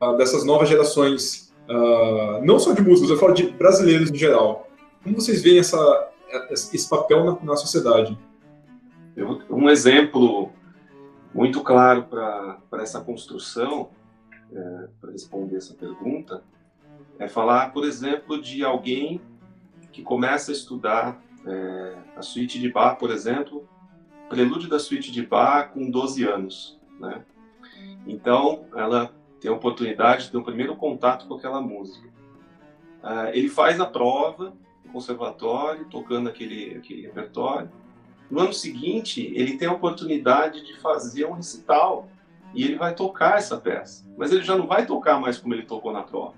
[0.02, 4.66] uh, dessas novas gerações, uh, não só de músicos, eu falo de brasileiros em geral.
[5.04, 6.08] Como vocês veem essa,
[6.50, 8.18] esse papel na, na sociedade?
[9.48, 10.50] Um exemplo
[11.34, 13.90] muito claro para essa construção,
[14.52, 16.42] é, para responder essa pergunta,
[17.18, 19.20] é falar, por exemplo, de alguém
[19.92, 23.68] que começa a estudar é, a suíte de Bach, por exemplo,
[24.28, 27.24] prelúdio da suíte de Bach com 12 anos, né?
[28.06, 32.08] Então, ela tem a oportunidade de ter um primeiro contato com aquela música.
[33.02, 37.70] Uh, ele faz a prova no conservatório, tocando aquele, aquele repertório.
[38.30, 42.08] No ano seguinte, ele tem a oportunidade de fazer um recital
[42.54, 44.04] e ele vai tocar essa peça.
[44.16, 46.34] Mas ele já não vai tocar mais como ele tocou na prova.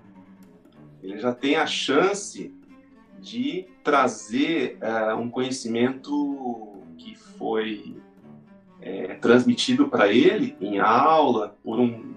[1.03, 2.53] Ele já tem a chance
[3.21, 7.97] de trazer uh, um conhecimento que foi
[8.81, 12.15] é, transmitido para ele em aula por um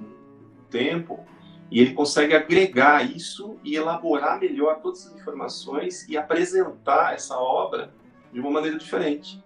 [0.70, 1.26] tempo
[1.72, 7.94] e ele consegue agregar isso e elaborar melhor todas as informações e apresentar essa obra
[8.34, 9.44] de uma maneira diferente.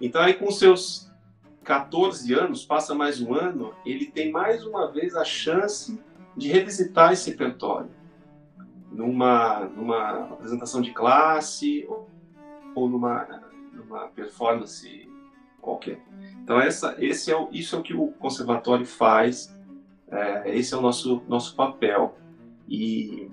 [0.00, 1.10] Então aí com seus
[1.64, 6.00] 14 anos, passa mais um ano, ele tem mais uma vez a chance
[6.36, 7.90] de revisitar esse repertório
[8.92, 11.86] numa, numa apresentação de classe
[12.74, 15.10] ou, numa, numa performance
[15.60, 16.00] qualquer.
[16.42, 19.56] Então essa, esse é o, isso é o que o conservatório faz
[20.08, 22.16] é, esse é o nosso, nosso papel.
[22.68, 23.30] E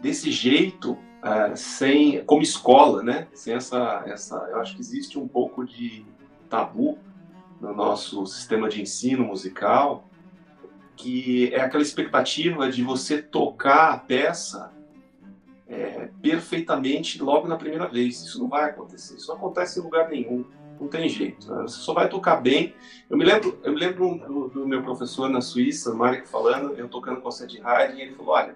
[0.00, 3.26] desse jeito, é, sem, como escola, né?
[3.34, 6.06] Sem essa, essa, eu acho que existe um pouco de
[6.48, 6.98] tabu
[7.60, 10.08] no nosso sistema de ensino musical,
[10.94, 14.72] que é aquela expectativa de você tocar a peça
[15.68, 18.22] é, perfeitamente logo na primeira vez.
[18.22, 19.16] Isso não vai acontecer.
[19.16, 20.44] Isso não acontece em lugar nenhum
[20.78, 21.50] não tem jeito.
[21.50, 21.62] Né?
[21.62, 22.74] Você só vai tocar bem.
[23.08, 26.86] Eu me lembro, eu me lembro do, do meu professor na Suíça, Marek, falando, eu
[26.86, 28.54] tocando com de Haydn, e ele falou: olha,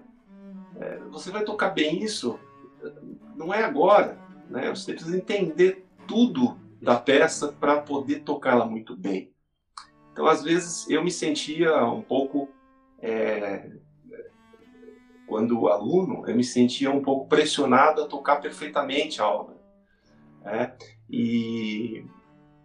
[0.78, 2.38] é, você vai tocar bem isso,
[3.36, 4.18] não é agora,
[4.48, 4.68] né?
[4.70, 9.32] Você precisa entender tudo da peça para poder tocá-la muito bem.
[10.12, 12.48] Então, às vezes, eu me sentia um pouco
[13.00, 13.70] é,
[15.26, 19.56] quando aluno, eu me sentia um pouco pressionado a tocar perfeitamente a obra
[20.44, 20.72] É,
[21.08, 22.04] e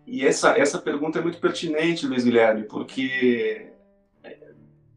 [0.07, 3.72] e essa, essa pergunta é muito pertinente, Luiz Guilherme, porque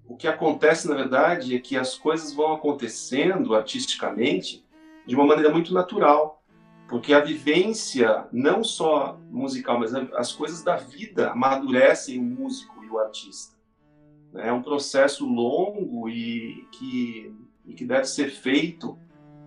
[0.07, 4.67] o que acontece, na verdade, é que as coisas vão acontecendo artisticamente
[5.09, 6.45] de uma maneira muito natural.
[6.87, 12.89] Porque a vivência, não só musical, mas as coisas da vida amadurecem o músico e
[12.89, 13.57] o artista.
[14.37, 17.35] É um processo longo e que,
[17.67, 18.99] e que deve ser feito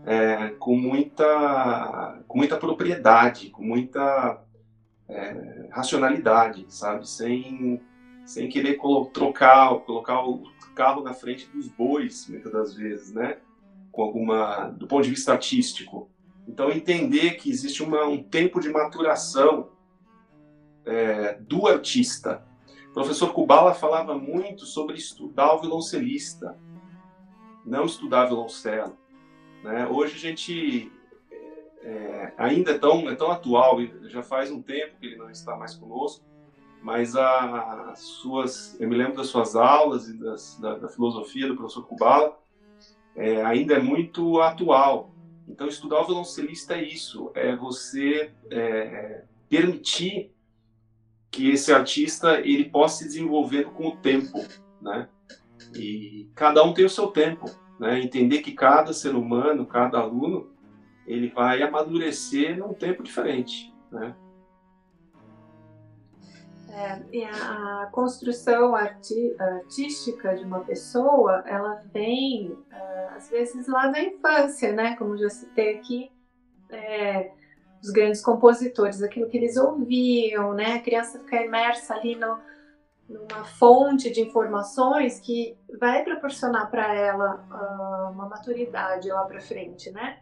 [0.06, 4.44] é, com, muita, com muita propriedade, com muita
[5.08, 7.08] é, racionalidade, sabe?
[7.10, 7.82] Sem,
[8.24, 8.80] sem querer
[9.14, 10.44] trocar, colocar o
[10.76, 13.38] carro na frente dos bois, muitas das vezes, né?
[13.92, 16.10] Com alguma, do ponto de vista artístico.
[16.48, 19.70] Então, entender que existe uma, um tempo de maturação
[20.86, 22.44] é, do artista.
[22.90, 26.58] O professor Kubala falava muito sobre estudar o violoncelista,
[27.66, 28.98] não estudar violoncelo.
[29.64, 29.88] Né?
[29.88, 30.92] Hoje a gente
[31.84, 35.56] é, ainda é tão, é tão atual, já faz um tempo que ele não está
[35.56, 36.24] mais conosco,
[36.82, 41.56] mas as suas, eu me lembro das suas aulas e das, da, da, filosofia do
[41.56, 42.38] professor Kubala,
[43.16, 45.12] é, ainda é muito atual.
[45.48, 50.32] Então, estudar o violoncelista é isso, é você é, permitir
[51.30, 54.46] que esse artista ele possa se desenvolver com o tempo,
[54.82, 55.08] né?
[55.76, 57.50] E cada um tem o seu tempo,
[57.80, 58.02] né?
[58.02, 60.52] Entender que cada ser humano, cada aluno
[61.08, 64.16] ele vai amadurecer num tempo diferente, né?
[66.74, 73.68] É, e a, a construção arti artística de uma pessoa, ela vem, uh, às vezes,
[73.68, 74.96] lá da infância, né?
[74.96, 76.12] Como já citei aqui,
[76.70, 77.32] é,
[77.84, 80.76] os grandes compositores, aquilo que eles ouviam, né?
[80.76, 82.40] A criança fica imersa ali no,
[83.10, 89.92] numa fonte de informações que vai proporcionar para ela uh, uma maturidade lá para frente,
[89.92, 90.20] né?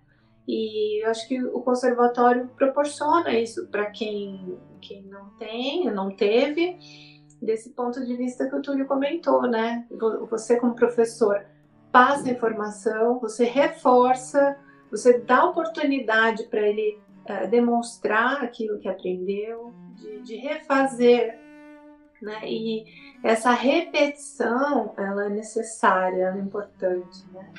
[0.48, 6.78] E eu acho que o conservatório proporciona isso para quem, quem não tem, não teve,
[7.42, 9.86] desse ponto de vista que o Túlio comentou, né?
[10.30, 11.46] Você, como professor,
[11.92, 14.58] passa informação, você reforça,
[14.90, 21.40] você dá oportunidade para ele uh, demonstrar aquilo que aprendeu, de, de refazer,
[22.22, 22.40] né?
[22.46, 22.86] E
[23.24, 27.52] essa repetição, ela é necessária, ela é importante, né?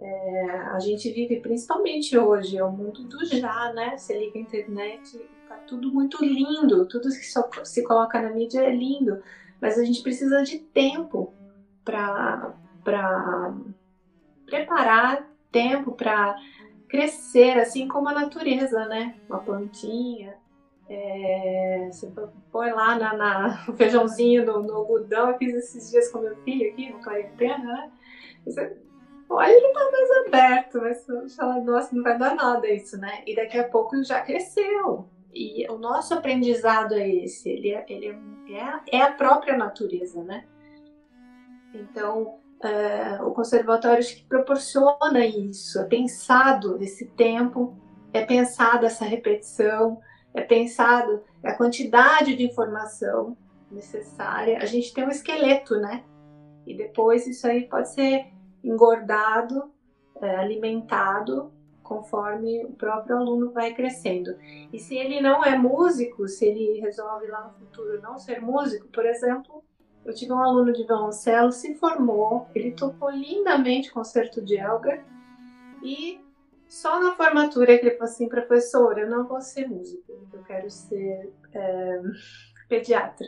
[0.00, 3.96] É, a gente vive principalmente hoje, é o mundo do já, né?
[3.96, 5.20] Você liga a internet
[5.50, 9.20] tá tudo muito lindo, tudo que se coloca na mídia é lindo,
[9.60, 11.34] mas a gente precisa de tempo
[11.84, 12.54] para
[14.46, 16.36] preparar, tempo para
[16.88, 19.16] crescer, assim como a natureza, né?
[19.28, 20.36] Uma plantinha,
[20.88, 22.12] é, você
[22.52, 26.70] põe lá na, na, feijãozinho no, no algodão, eu fiz esses dias com meu filho
[26.70, 27.90] aqui, no quarentena, né?
[28.44, 28.76] Você
[29.30, 33.22] Olha, ele tá mais aberto, mas fala, nossa, não vai dar nada isso, né?
[33.24, 35.08] E daqui a pouco já cresceu.
[35.32, 38.08] E o nosso aprendizado é esse, ele é, ele
[38.50, 40.44] é, é a própria natureza, né?
[41.72, 47.78] Então, é, o conservatório acho que proporciona isso, é pensado esse tempo,
[48.12, 50.00] é pensado essa repetição,
[50.34, 53.36] é pensado a quantidade de informação
[53.70, 54.58] necessária.
[54.58, 56.02] A gente tem um esqueleto, né?
[56.66, 58.26] E depois isso aí pode ser
[58.62, 59.70] engordado,
[60.20, 61.52] é, alimentado
[61.82, 64.36] conforme o próprio aluno vai crescendo.
[64.72, 68.86] E se ele não é músico, se ele resolve lá no futuro não ser músico,
[68.88, 69.64] por exemplo,
[70.04, 75.04] eu tive um aluno de violoncelo, se formou, ele tocou lindamente concerto de Elgar
[75.82, 76.20] e
[76.68, 80.70] só na formatura que ele falou assim, professor, eu não vou ser músico, eu quero
[80.70, 82.00] ser é,
[82.68, 83.26] pediatra.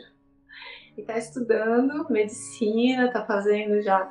[0.95, 4.09] E está estudando medicina, está fazendo já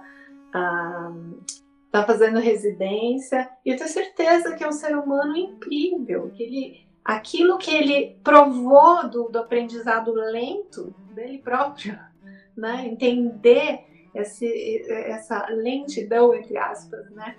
[0.52, 6.86] está fazendo residência, e eu tenho certeza que é um ser humano incrível, que ele,
[7.04, 11.98] aquilo que ele provou do, do aprendizado lento dele próprio,
[12.56, 12.86] né?
[12.86, 13.84] entender
[14.14, 17.36] esse, essa lentidão, entre aspas, né?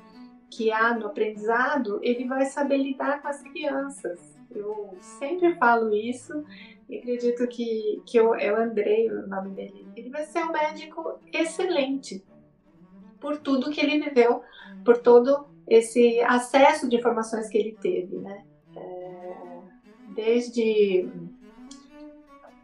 [0.49, 4.20] que há no aprendizado, ele vai saber lidar com as crianças.
[4.51, 6.43] Eu sempre falo isso
[6.88, 9.88] e acredito que, que eu, é o Andrei, o nome dele.
[9.95, 12.24] Ele vai ser um médico excelente,
[13.24, 14.43] por tudo que ele viveu,
[14.84, 18.43] por todo esse acesso de informações que ele teve, né?
[18.76, 19.61] É,
[20.13, 21.09] desde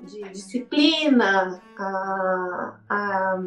[0.02, 3.40] de disciplina, a, a,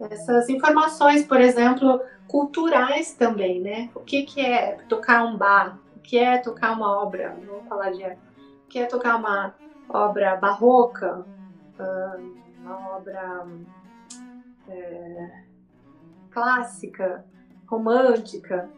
[0.00, 3.90] essas informações, por exemplo, culturais também, né?
[3.94, 5.78] O que, que é tocar um bar?
[5.96, 7.36] O que é tocar uma obra?
[7.46, 9.54] Vamos falar de o que é tocar uma
[9.86, 11.26] obra barroca,
[12.58, 13.46] uma obra
[14.68, 15.42] é,
[16.32, 17.24] clássica,
[17.66, 18.68] romântica,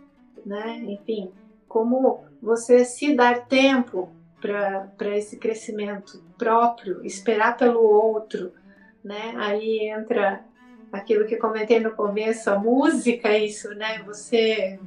[0.45, 0.79] né?
[0.87, 1.33] Enfim,
[1.69, 8.53] como você se dar tempo para esse crescimento próprio, esperar pelo outro,
[9.03, 9.35] né?
[9.37, 10.45] Aí entra
[10.93, 14.03] aquilo que comentei no começo, a música, isso, né?
[14.05, 14.79] Você,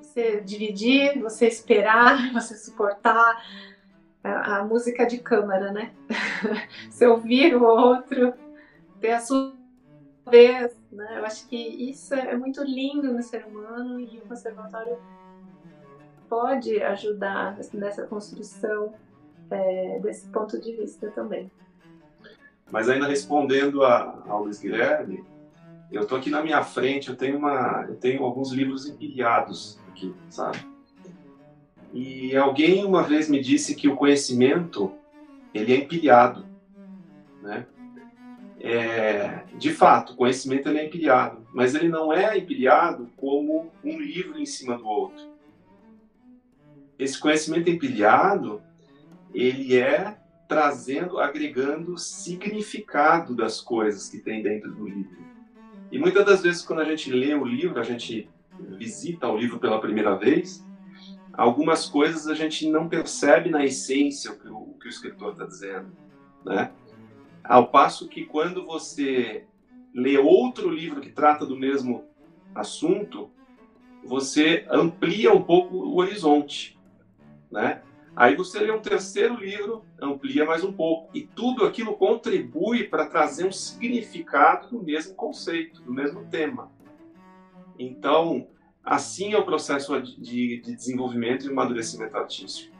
[0.00, 3.44] você dividir, você esperar, você suportar.
[4.24, 5.92] A, a música de câmara, né?
[6.88, 8.32] você ouvir o outro,
[9.00, 9.52] ter a sua
[10.30, 11.18] vez, né?
[11.18, 14.98] Eu acho que isso é muito lindo no ser humano e o conservatório
[16.28, 18.94] pode ajudar nessa construção
[19.50, 21.50] é, desse ponto de vista também.
[22.70, 25.24] Mas ainda respondendo a, ao Luiz Guilherme,
[25.90, 30.14] eu estou aqui na minha frente, eu tenho, uma, eu tenho alguns livros empilhados aqui,
[30.30, 30.58] sabe?
[31.92, 34.90] E alguém uma vez me disse que o conhecimento
[35.52, 36.46] ele é empilhado,
[37.42, 37.66] né?
[38.64, 43.98] É, de fato, o conhecimento ele é empilhado, mas ele não é empilhado como um
[43.98, 45.32] livro em cima do outro.
[46.96, 48.62] Esse conhecimento empilhado,
[49.34, 55.18] ele é trazendo, agregando significado das coisas que tem dentro do livro.
[55.90, 58.30] E muitas das vezes, quando a gente lê o livro, a gente
[58.78, 60.64] visita o livro pela primeira vez,
[61.32, 65.32] algumas coisas a gente não percebe na essência o que o, o, que o escritor
[65.32, 65.90] está dizendo,
[66.44, 66.70] né?
[67.44, 69.44] Ao passo que quando você
[69.94, 72.04] lê outro livro que trata do mesmo
[72.54, 73.30] assunto,
[74.04, 76.78] você amplia um pouco o horizonte,
[77.50, 77.82] né?
[78.14, 81.08] Aí você lê um terceiro livro, amplia mais um pouco.
[81.14, 86.70] E tudo aquilo contribui para trazer um significado do mesmo conceito, do mesmo tema.
[87.78, 88.46] Então,
[88.84, 92.76] assim é o processo de, de desenvolvimento e amadurecimento artístico.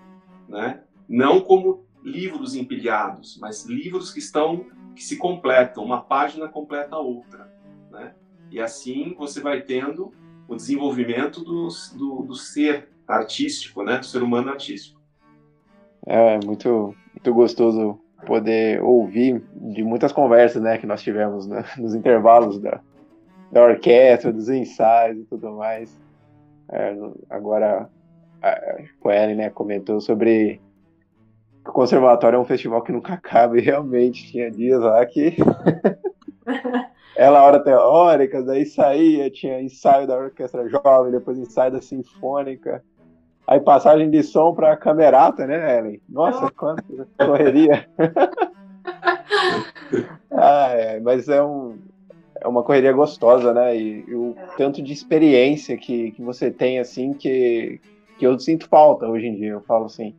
[0.46, 0.82] Né?
[1.08, 7.00] Não como livros empilhados, mas livros que estão que se completam, uma página completa a
[7.00, 7.50] outra.
[7.90, 8.12] Né?
[8.50, 10.12] E assim você vai tendo
[10.46, 13.98] o desenvolvimento do, do, do ser artístico, né?
[13.98, 15.00] do ser humano artístico.
[16.06, 21.94] É muito, muito gostoso poder ouvir de muitas conversas né, que nós tivemos né, nos
[21.94, 22.80] intervalos da,
[23.50, 25.98] da orquestra, dos ensaios e tudo mais.
[26.70, 26.96] É,
[27.30, 27.88] agora,
[28.40, 28.58] a
[29.04, 30.60] Ellen né, comentou sobre
[31.64, 35.36] o conservatório é um festival que nunca acaba, e realmente tinha dias lá que
[37.16, 42.82] ela hora teórica, daí saía, tinha ensaio da orquestra jovem, depois ensaio da sinfônica,
[43.46, 46.00] Aí passagem de som para camerata, né, Ellen?
[46.08, 46.84] Nossa, quanta
[47.18, 47.88] correria!
[50.30, 51.76] ah, é, mas é, um,
[52.40, 53.76] é uma correria gostosa, né?
[53.76, 57.80] E, e, o tanto de experiência que, que você tem, assim, que,
[58.16, 59.50] que eu sinto falta hoje em dia.
[59.50, 60.14] Eu falo assim,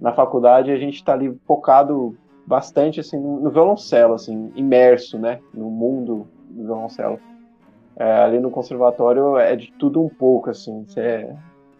[0.00, 5.40] na faculdade a gente está ali focado bastante, assim, no, no, violoncelo, assim, imerso, né?
[5.52, 7.20] No mundo do violoncelo.
[7.96, 10.84] É, ali no conservatório é de tudo um pouco, assim.
[10.86, 11.36] Você é,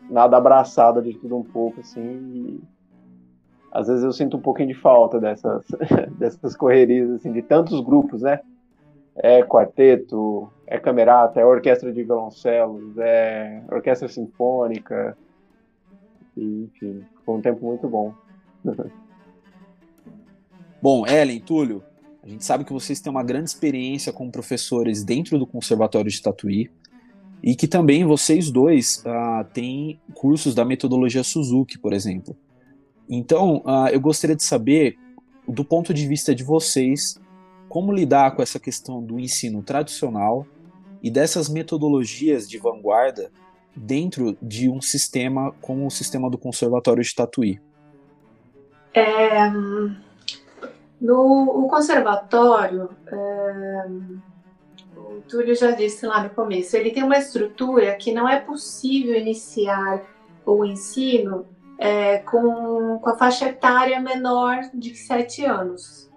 [0.09, 2.01] nada abraçada de tudo um pouco, assim.
[2.01, 2.61] E
[3.73, 5.65] às vezes eu sinto um pouquinho de falta dessas,
[6.19, 8.41] dessas correrias, assim, de tantos grupos, né?
[9.17, 15.17] É quarteto, é camerata, é orquestra de violoncelos, é orquestra sinfônica.
[16.37, 18.15] E, enfim, foi um tempo muito bom.
[20.81, 21.83] bom, Ellen, Túlio,
[22.23, 26.21] a gente sabe que vocês têm uma grande experiência como professores dentro do Conservatório de
[26.21, 26.71] Tatuí
[27.43, 32.37] e que também vocês dois uh, têm cursos da metodologia Suzuki, por exemplo.
[33.09, 34.99] Então, uh, eu gostaria de saber,
[35.49, 37.19] do ponto de vista de vocês,
[37.69, 40.47] como lidar com essa questão do ensino tradicional
[41.03, 43.33] e dessas metodologias de vanguarda
[43.75, 47.61] dentro de um sistema como o sistema do Conservatório de Tatuí.
[48.93, 49.49] É,
[51.01, 53.87] no o conservatório, é,
[54.97, 59.15] o Túlio já disse lá no começo, ele tem uma estrutura que não é possível
[59.17, 60.03] iniciar
[60.45, 61.47] o ensino
[61.79, 66.11] é, com, com a faixa etária menor de 7 anos.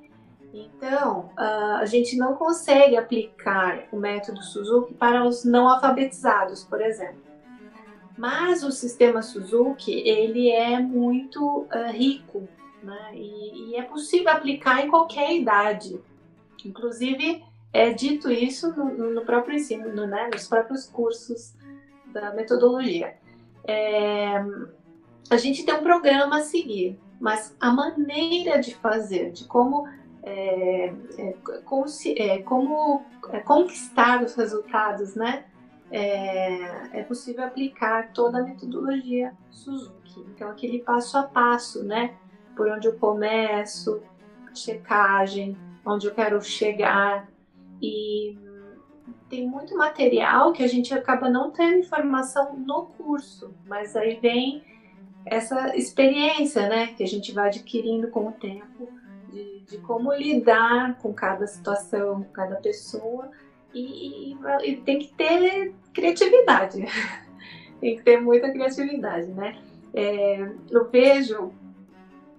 [0.53, 7.32] Então, a gente não consegue aplicar o método Suzuki para os não alfabetizados, por exemplo.
[8.17, 12.47] Mas o sistema Suzuki, ele é muito uh, rico,
[12.83, 13.11] né?
[13.13, 15.99] E, e, é possível aplicar em qualquer idade.
[16.63, 21.55] Inclusive, é dito isso no, no próprio ensino, no, né, nos próprios cursos
[22.07, 23.15] da metodologia.
[23.65, 24.37] É,
[25.29, 29.87] a gente tem um programa a seguir, mas a maneira de fazer, de como,
[30.21, 31.35] é, é,
[32.17, 35.45] é como é, conquistar os resultados, né?
[35.95, 40.21] É, é, possível aplicar toda a metodologia Suzuki.
[40.33, 42.15] Então, aquele passo a passo, né?
[42.55, 44.01] Por onde eu começo,
[44.55, 47.27] checagem, onde eu quero chegar,
[47.83, 48.37] e
[49.29, 54.63] tem muito material que a gente acaba não tendo informação no curso, mas aí vem
[55.25, 58.89] essa experiência, né, que a gente vai adquirindo com o tempo,
[59.31, 63.31] de, de como lidar com cada situação, com cada pessoa,
[63.73, 66.85] e, e, tem que ter criatividade,
[67.81, 69.61] tem que ter muita criatividade, né?
[69.93, 71.51] É, eu vejo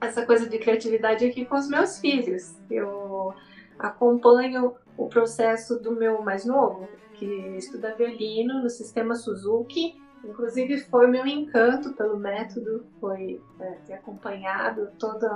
[0.00, 2.54] essa coisa de criatividade aqui com os meus filhos.
[2.70, 3.34] Eu
[3.78, 7.26] acompanho o processo do meu mais novo, que
[7.56, 10.00] estuda violino no sistema Suzuki.
[10.24, 15.26] Inclusive foi meu encanto pelo método, foi é, ter acompanhado todo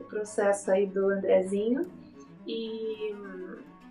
[0.00, 1.88] o processo aí do Andrezinho.
[2.46, 3.14] E,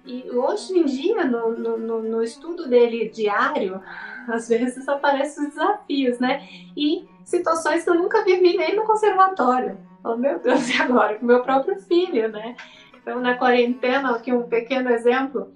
[0.07, 3.81] e hoje em dia, no, no, no estudo dele diário,
[4.27, 6.47] às vezes aparecem os desafios, né?
[6.75, 9.77] E situações que eu nunca vivi nem no conservatório.
[10.03, 11.15] Oh, meu Deus, e agora?
[11.15, 12.55] Com meu próprio filho, né?
[13.01, 15.51] Então, na quarentena, aqui um pequeno exemplo,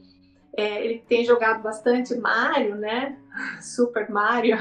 [0.56, 3.18] é, ele tem jogado bastante Mario, né?
[3.62, 4.58] Super Mario.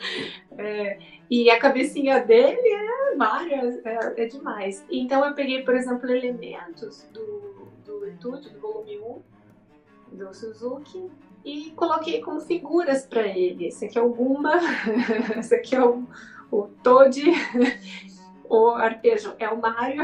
[0.58, 0.98] é,
[1.30, 4.84] e a cabecinha dele é Mario, é, é, demais.
[4.90, 7.61] Então, eu peguei, por exemplo, elementos do,
[8.02, 11.10] do Etude, do volume 1, do Suzuki,
[11.44, 13.66] e coloquei como figuras para ele.
[13.66, 14.54] Esse aqui é o Gumba,
[15.38, 16.04] esse aqui é o,
[16.50, 17.22] o Toad,
[18.48, 20.02] o arpejo é o Mário.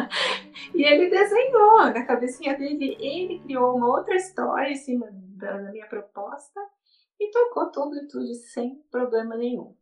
[0.74, 5.86] e ele desenhou na cabecinha dele, ele criou uma outra história em cima da, minha
[5.86, 6.60] proposta
[7.20, 9.74] e tocou e tudo sem problema nenhum.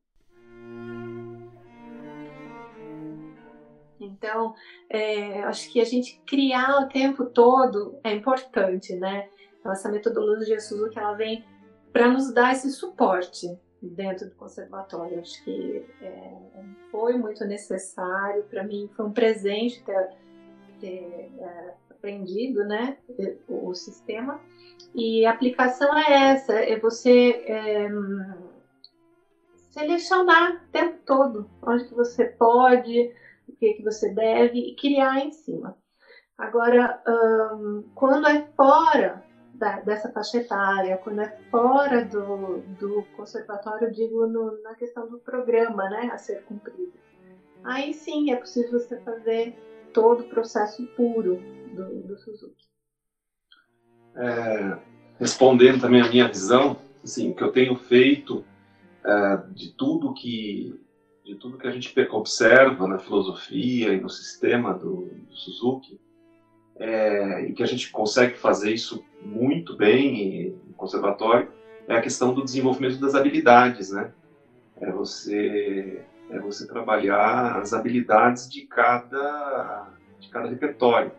[4.06, 4.54] Então,
[4.88, 9.28] é, acho que a gente criar o tempo todo é importante, né?
[9.58, 11.44] Então, essa metodologia Suzuki ela vem
[11.92, 13.46] para nos dar esse suporte
[13.82, 15.20] dentro do conservatório.
[15.20, 16.32] Acho que é,
[16.90, 20.08] foi muito necessário para mim, foi um presente ter,
[20.80, 22.98] ter é, aprendido, né,
[23.48, 24.40] o, o, sistema.
[24.94, 27.88] E a aplicação é essa, é você é,
[29.70, 33.12] selecionar o tempo todo onde que você pode,
[33.48, 35.76] o que que você deve e criar em cima.
[36.36, 37.02] Agora,
[37.94, 39.24] quando é fora
[39.54, 45.18] da, dessa faixa etária, quando é fora do, do conservatório, digo no, na questão do
[45.18, 46.92] programa né, a ser cumprido.
[47.64, 49.54] Aí sim é possível você fazer
[49.92, 51.40] todo o processo puro
[51.74, 52.66] do, do Suzuki.
[54.14, 54.78] É,
[55.18, 58.44] respondendo também a minha visão, assim, que eu tenho feito
[59.04, 60.78] é, de tudo que
[61.26, 66.00] de tudo que a gente observa na filosofia e no sistema do, do Suzuki,
[66.76, 71.50] é, e que a gente consegue fazer isso muito bem no conservatório,
[71.88, 74.12] é a questão do desenvolvimento das habilidades, né?
[74.80, 79.88] É você, é você trabalhar as habilidades de cada,
[80.20, 81.10] de cada repertório.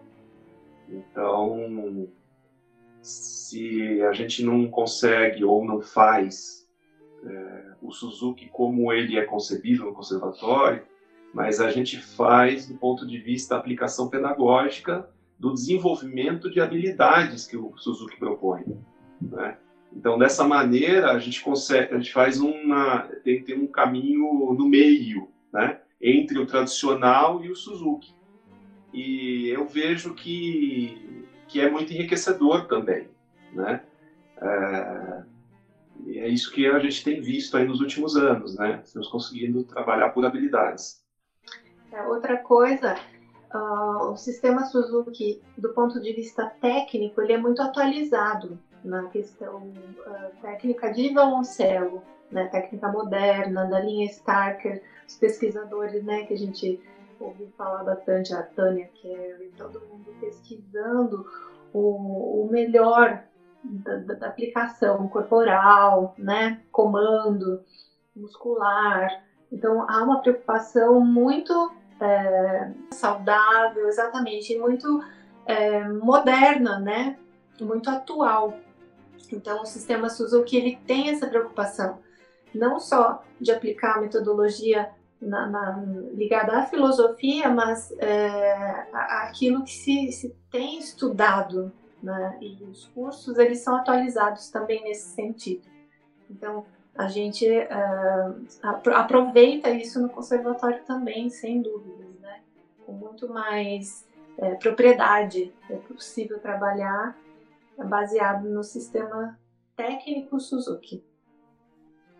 [0.87, 2.07] Então,
[3.01, 6.66] se a gente não consegue ou não faz
[7.25, 10.83] é, o Suzuki como ele é concebido no conservatório,
[11.33, 17.45] mas a gente faz do ponto de vista da aplicação pedagógica do desenvolvimento de habilidades
[17.45, 18.63] que o Suzuki propõe.
[19.21, 19.57] Né?
[19.95, 24.67] Então, dessa maneira, a gente consegue, a gente faz uma, tem, tem um caminho no
[24.67, 25.79] meio, né?
[26.01, 28.15] entre o tradicional e o Suzuki.
[28.93, 33.07] E eu vejo que, que é muito enriquecedor também,
[33.53, 33.83] né?
[34.39, 35.06] É,
[36.19, 38.81] é isso que a gente tem visto aí nos últimos anos, né?
[38.83, 41.03] Estamos conseguindo trabalhar por habilidades.
[41.91, 42.95] É, outra coisa
[43.53, 49.69] Uh, o sistema Suzuki, do ponto de vista técnico, ele é muito atualizado na questão
[49.69, 56.37] uh, técnica de violoncelo, né, técnica moderna, da linha Starker, os pesquisadores né, que a
[56.37, 56.79] gente
[57.19, 61.25] ouviu falar bastante, a Tânia Carey, todo mundo pesquisando
[61.71, 63.23] o, o melhor
[63.63, 67.61] da, da, aplicação corporal, né, comando,
[68.15, 69.23] muscular.
[69.51, 75.03] Então há uma preocupação muito é, saudável, exatamente, muito
[75.45, 77.17] é, moderna, né?
[77.59, 78.53] Muito atual.
[79.31, 81.99] Então, o sistema Suzuki ele tem essa preocupação,
[82.53, 84.89] não só de aplicar a metodologia
[85.21, 85.83] na, na,
[86.13, 91.71] ligada à filosofia, mas é, aquilo que se, se tem estudado,
[92.01, 92.37] né?
[92.41, 95.67] E os cursos eles são atualizados também nesse sentido.
[96.29, 102.41] Então, a gente uh, aproveita isso no conservatório também, sem dúvidas, né?
[102.85, 107.17] Com muito mais é, propriedade é possível trabalhar
[107.77, 109.37] baseado no sistema
[109.75, 111.03] técnico Suzuki.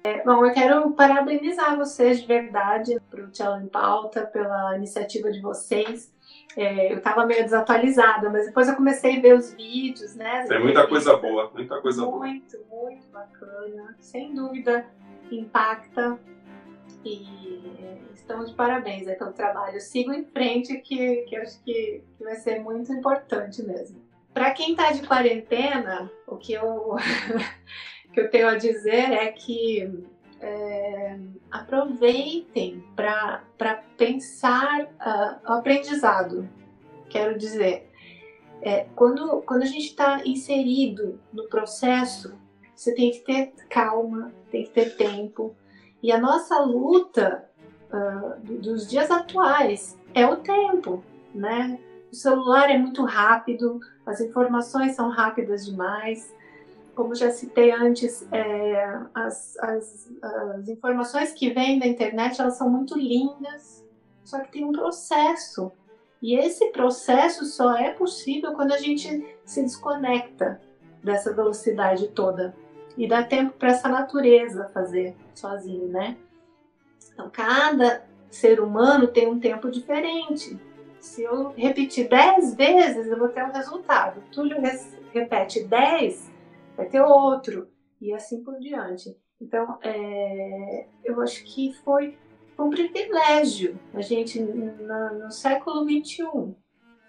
[0.04, 5.32] É, bom, eu quero parabenizar vocês de verdade para o Tchau em Pauta, pela iniciativa
[5.32, 6.14] de vocês.
[6.58, 10.44] É, eu estava meio desatualizada, mas depois eu comecei a ver os vídeos, né?
[10.48, 12.28] Tem muita coisa boa, muita coisa muito, boa.
[12.28, 13.96] Muito, muito bacana.
[14.00, 14.84] Sem dúvida,
[15.32, 16.20] impacta.
[17.06, 17.62] E
[18.16, 19.80] estão de parabéns aí pelo trabalho.
[19.80, 24.02] Sigo em frente, que, que acho que, que vai ser muito importante mesmo.
[24.34, 26.96] Para quem está de quarentena, o que eu,
[28.12, 30.08] que eu tenho a dizer é que
[30.42, 31.18] é,
[31.52, 33.42] aproveitem para
[33.98, 36.48] pensar uh, o aprendizado.
[37.10, 37.90] Quero dizer,
[38.62, 42.36] é, quando, quando a gente está inserido no processo,
[42.76, 45.56] você tem que ter calma, tem que ter tempo.
[46.02, 47.50] E a nossa luta
[47.92, 51.80] uh, dos dias atuais é o tempo, né?
[52.12, 56.34] O celular é muito rápido, as informações são rápidas demais.
[56.98, 62.68] Como já citei antes, é, as, as, as informações que vêm da internet elas são
[62.68, 63.86] muito lindas,
[64.24, 65.72] só que tem um processo.
[66.20, 70.60] E esse processo só é possível quando a gente se desconecta
[71.04, 72.56] dessa velocidade toda
[72.98, 76.18] e dá tempo para essa natureza fazer sozinho, né?
[77.14, 80.60] Então, cada ser humano tem um tempo diferente.
[81.00, 84.20] Se eu repetir 10 vezes, eu vou ter um resultado.
[84.32, 84.58] Túlio
[85.14, 86.37] repete 10,
[86.78, 87.68] vai ter outro,
[88.00, 89.18] e assim por diante.
[89.42, 92.18] Então, é, eu acho que foi
[92.58, 96.56] um privilégio a gente, no, no século XXI,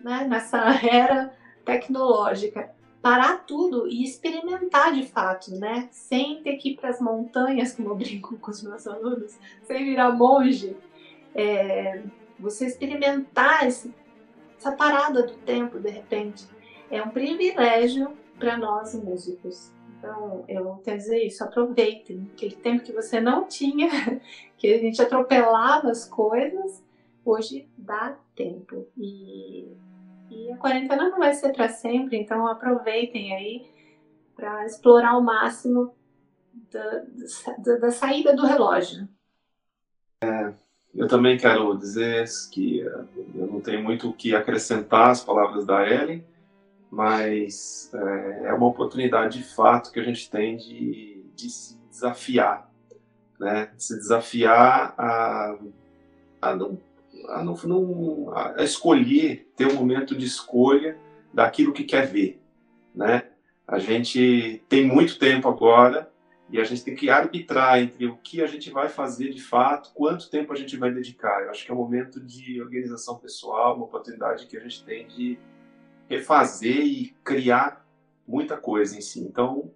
[0.01, 1.33] né, nessa era
[1.64, 5.89] tecnológica, parar tudo e experimentar de fato, né?
[5.93, 9.85] Sem ter que ir para as montanhas, como eu brinco com os meus alunos, sem
[9.85, 10.77] virar monge.
[11.35, 12.03] É,
[12.39, 13.95] você experimentar esse,
[14.59, 16.47] essa parada do tempo, de repente,
[16.91, 19.72] é um privilégio para nós músicos.
[19.99, 23.89] Então, eu quero dizer isso, aproveitem aquele tempo que você não tinha,
[24.57, 26.82] que a gente atropelava as coisas,
[27.24, 28.86] hoje dá tempo.
[28.97, 29.76] E
[30.30, 33.66] e a quarentena não vai ser para sempre, então aproveitem aí
[34.36, 35.95] para explorar o máximo
[36.70, 37.03] da,
[37.59, 39.09] da, da, saída do relógio.
[40.22, 40.53] É,
[40.95, 45.64] eu também quero dizer que eh, eu não tenho muito o que acrescentar às palavras
[45.64, 46.24] da Ellen,
[46.91, 52.70] mas é, é uma oportunidade de fato que a gente tem de, de se desafiar,
[53.39, 53.70] né?
[53.76, 55.57] Se desafiar a,
[56.41, 56.78] a não
[57.28, 60.97] a, não, a escolher, ter um momento de escolha
[61.32, 62.41] daquilo que quer ver,
[62.95, 63.24] né?
[63.66, 66.11] A gente tem muito tempo agora
[66.51, 69.91] e a gente tem que arbitrar entre o que a gente vai fazer de fato,
[69.95, 71.43] quanto tempo a gente vai dedicar.
[71.43, 75.07] Eu acho que é um momento de organização pessoal, uma oportunidade que a gente tem
[75.07, 75.39] de
[76.09, 77.86] refazer e criar
[78.26, 79.20] muita coisa em si.
[79.20, 79.70] Então,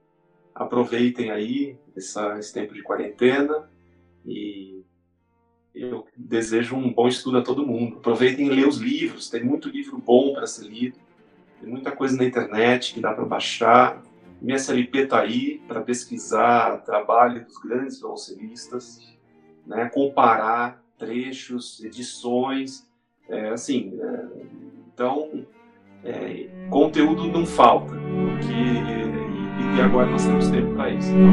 [0.55, 3.71] aproveitem aí essa, esse tempo de quarentena
[4.27, 4.83] e
[5.75, 7.97] eu desejo um bom estudo a todo mundo.
[7.97, 10.99] Aproveitem e ler os livros, tem muito livro bom para ser lido,
[11.61, 14.03] tem muita coisa na internet que dá para baixar.
[14.41, 19.17] Minha SLP está aí para pesquisar trabalho dos grandes violoncelistas,
[19.67, 22.87] né, comparar trechos, edições,
[23.29, 24.29] é, assim, é,
[24.93, 25.47] então
[26.05, 31.11] é, conteúdo não falta, porque, e, e agora nós temos tempo para isso.
[31.11, 31.33] Então,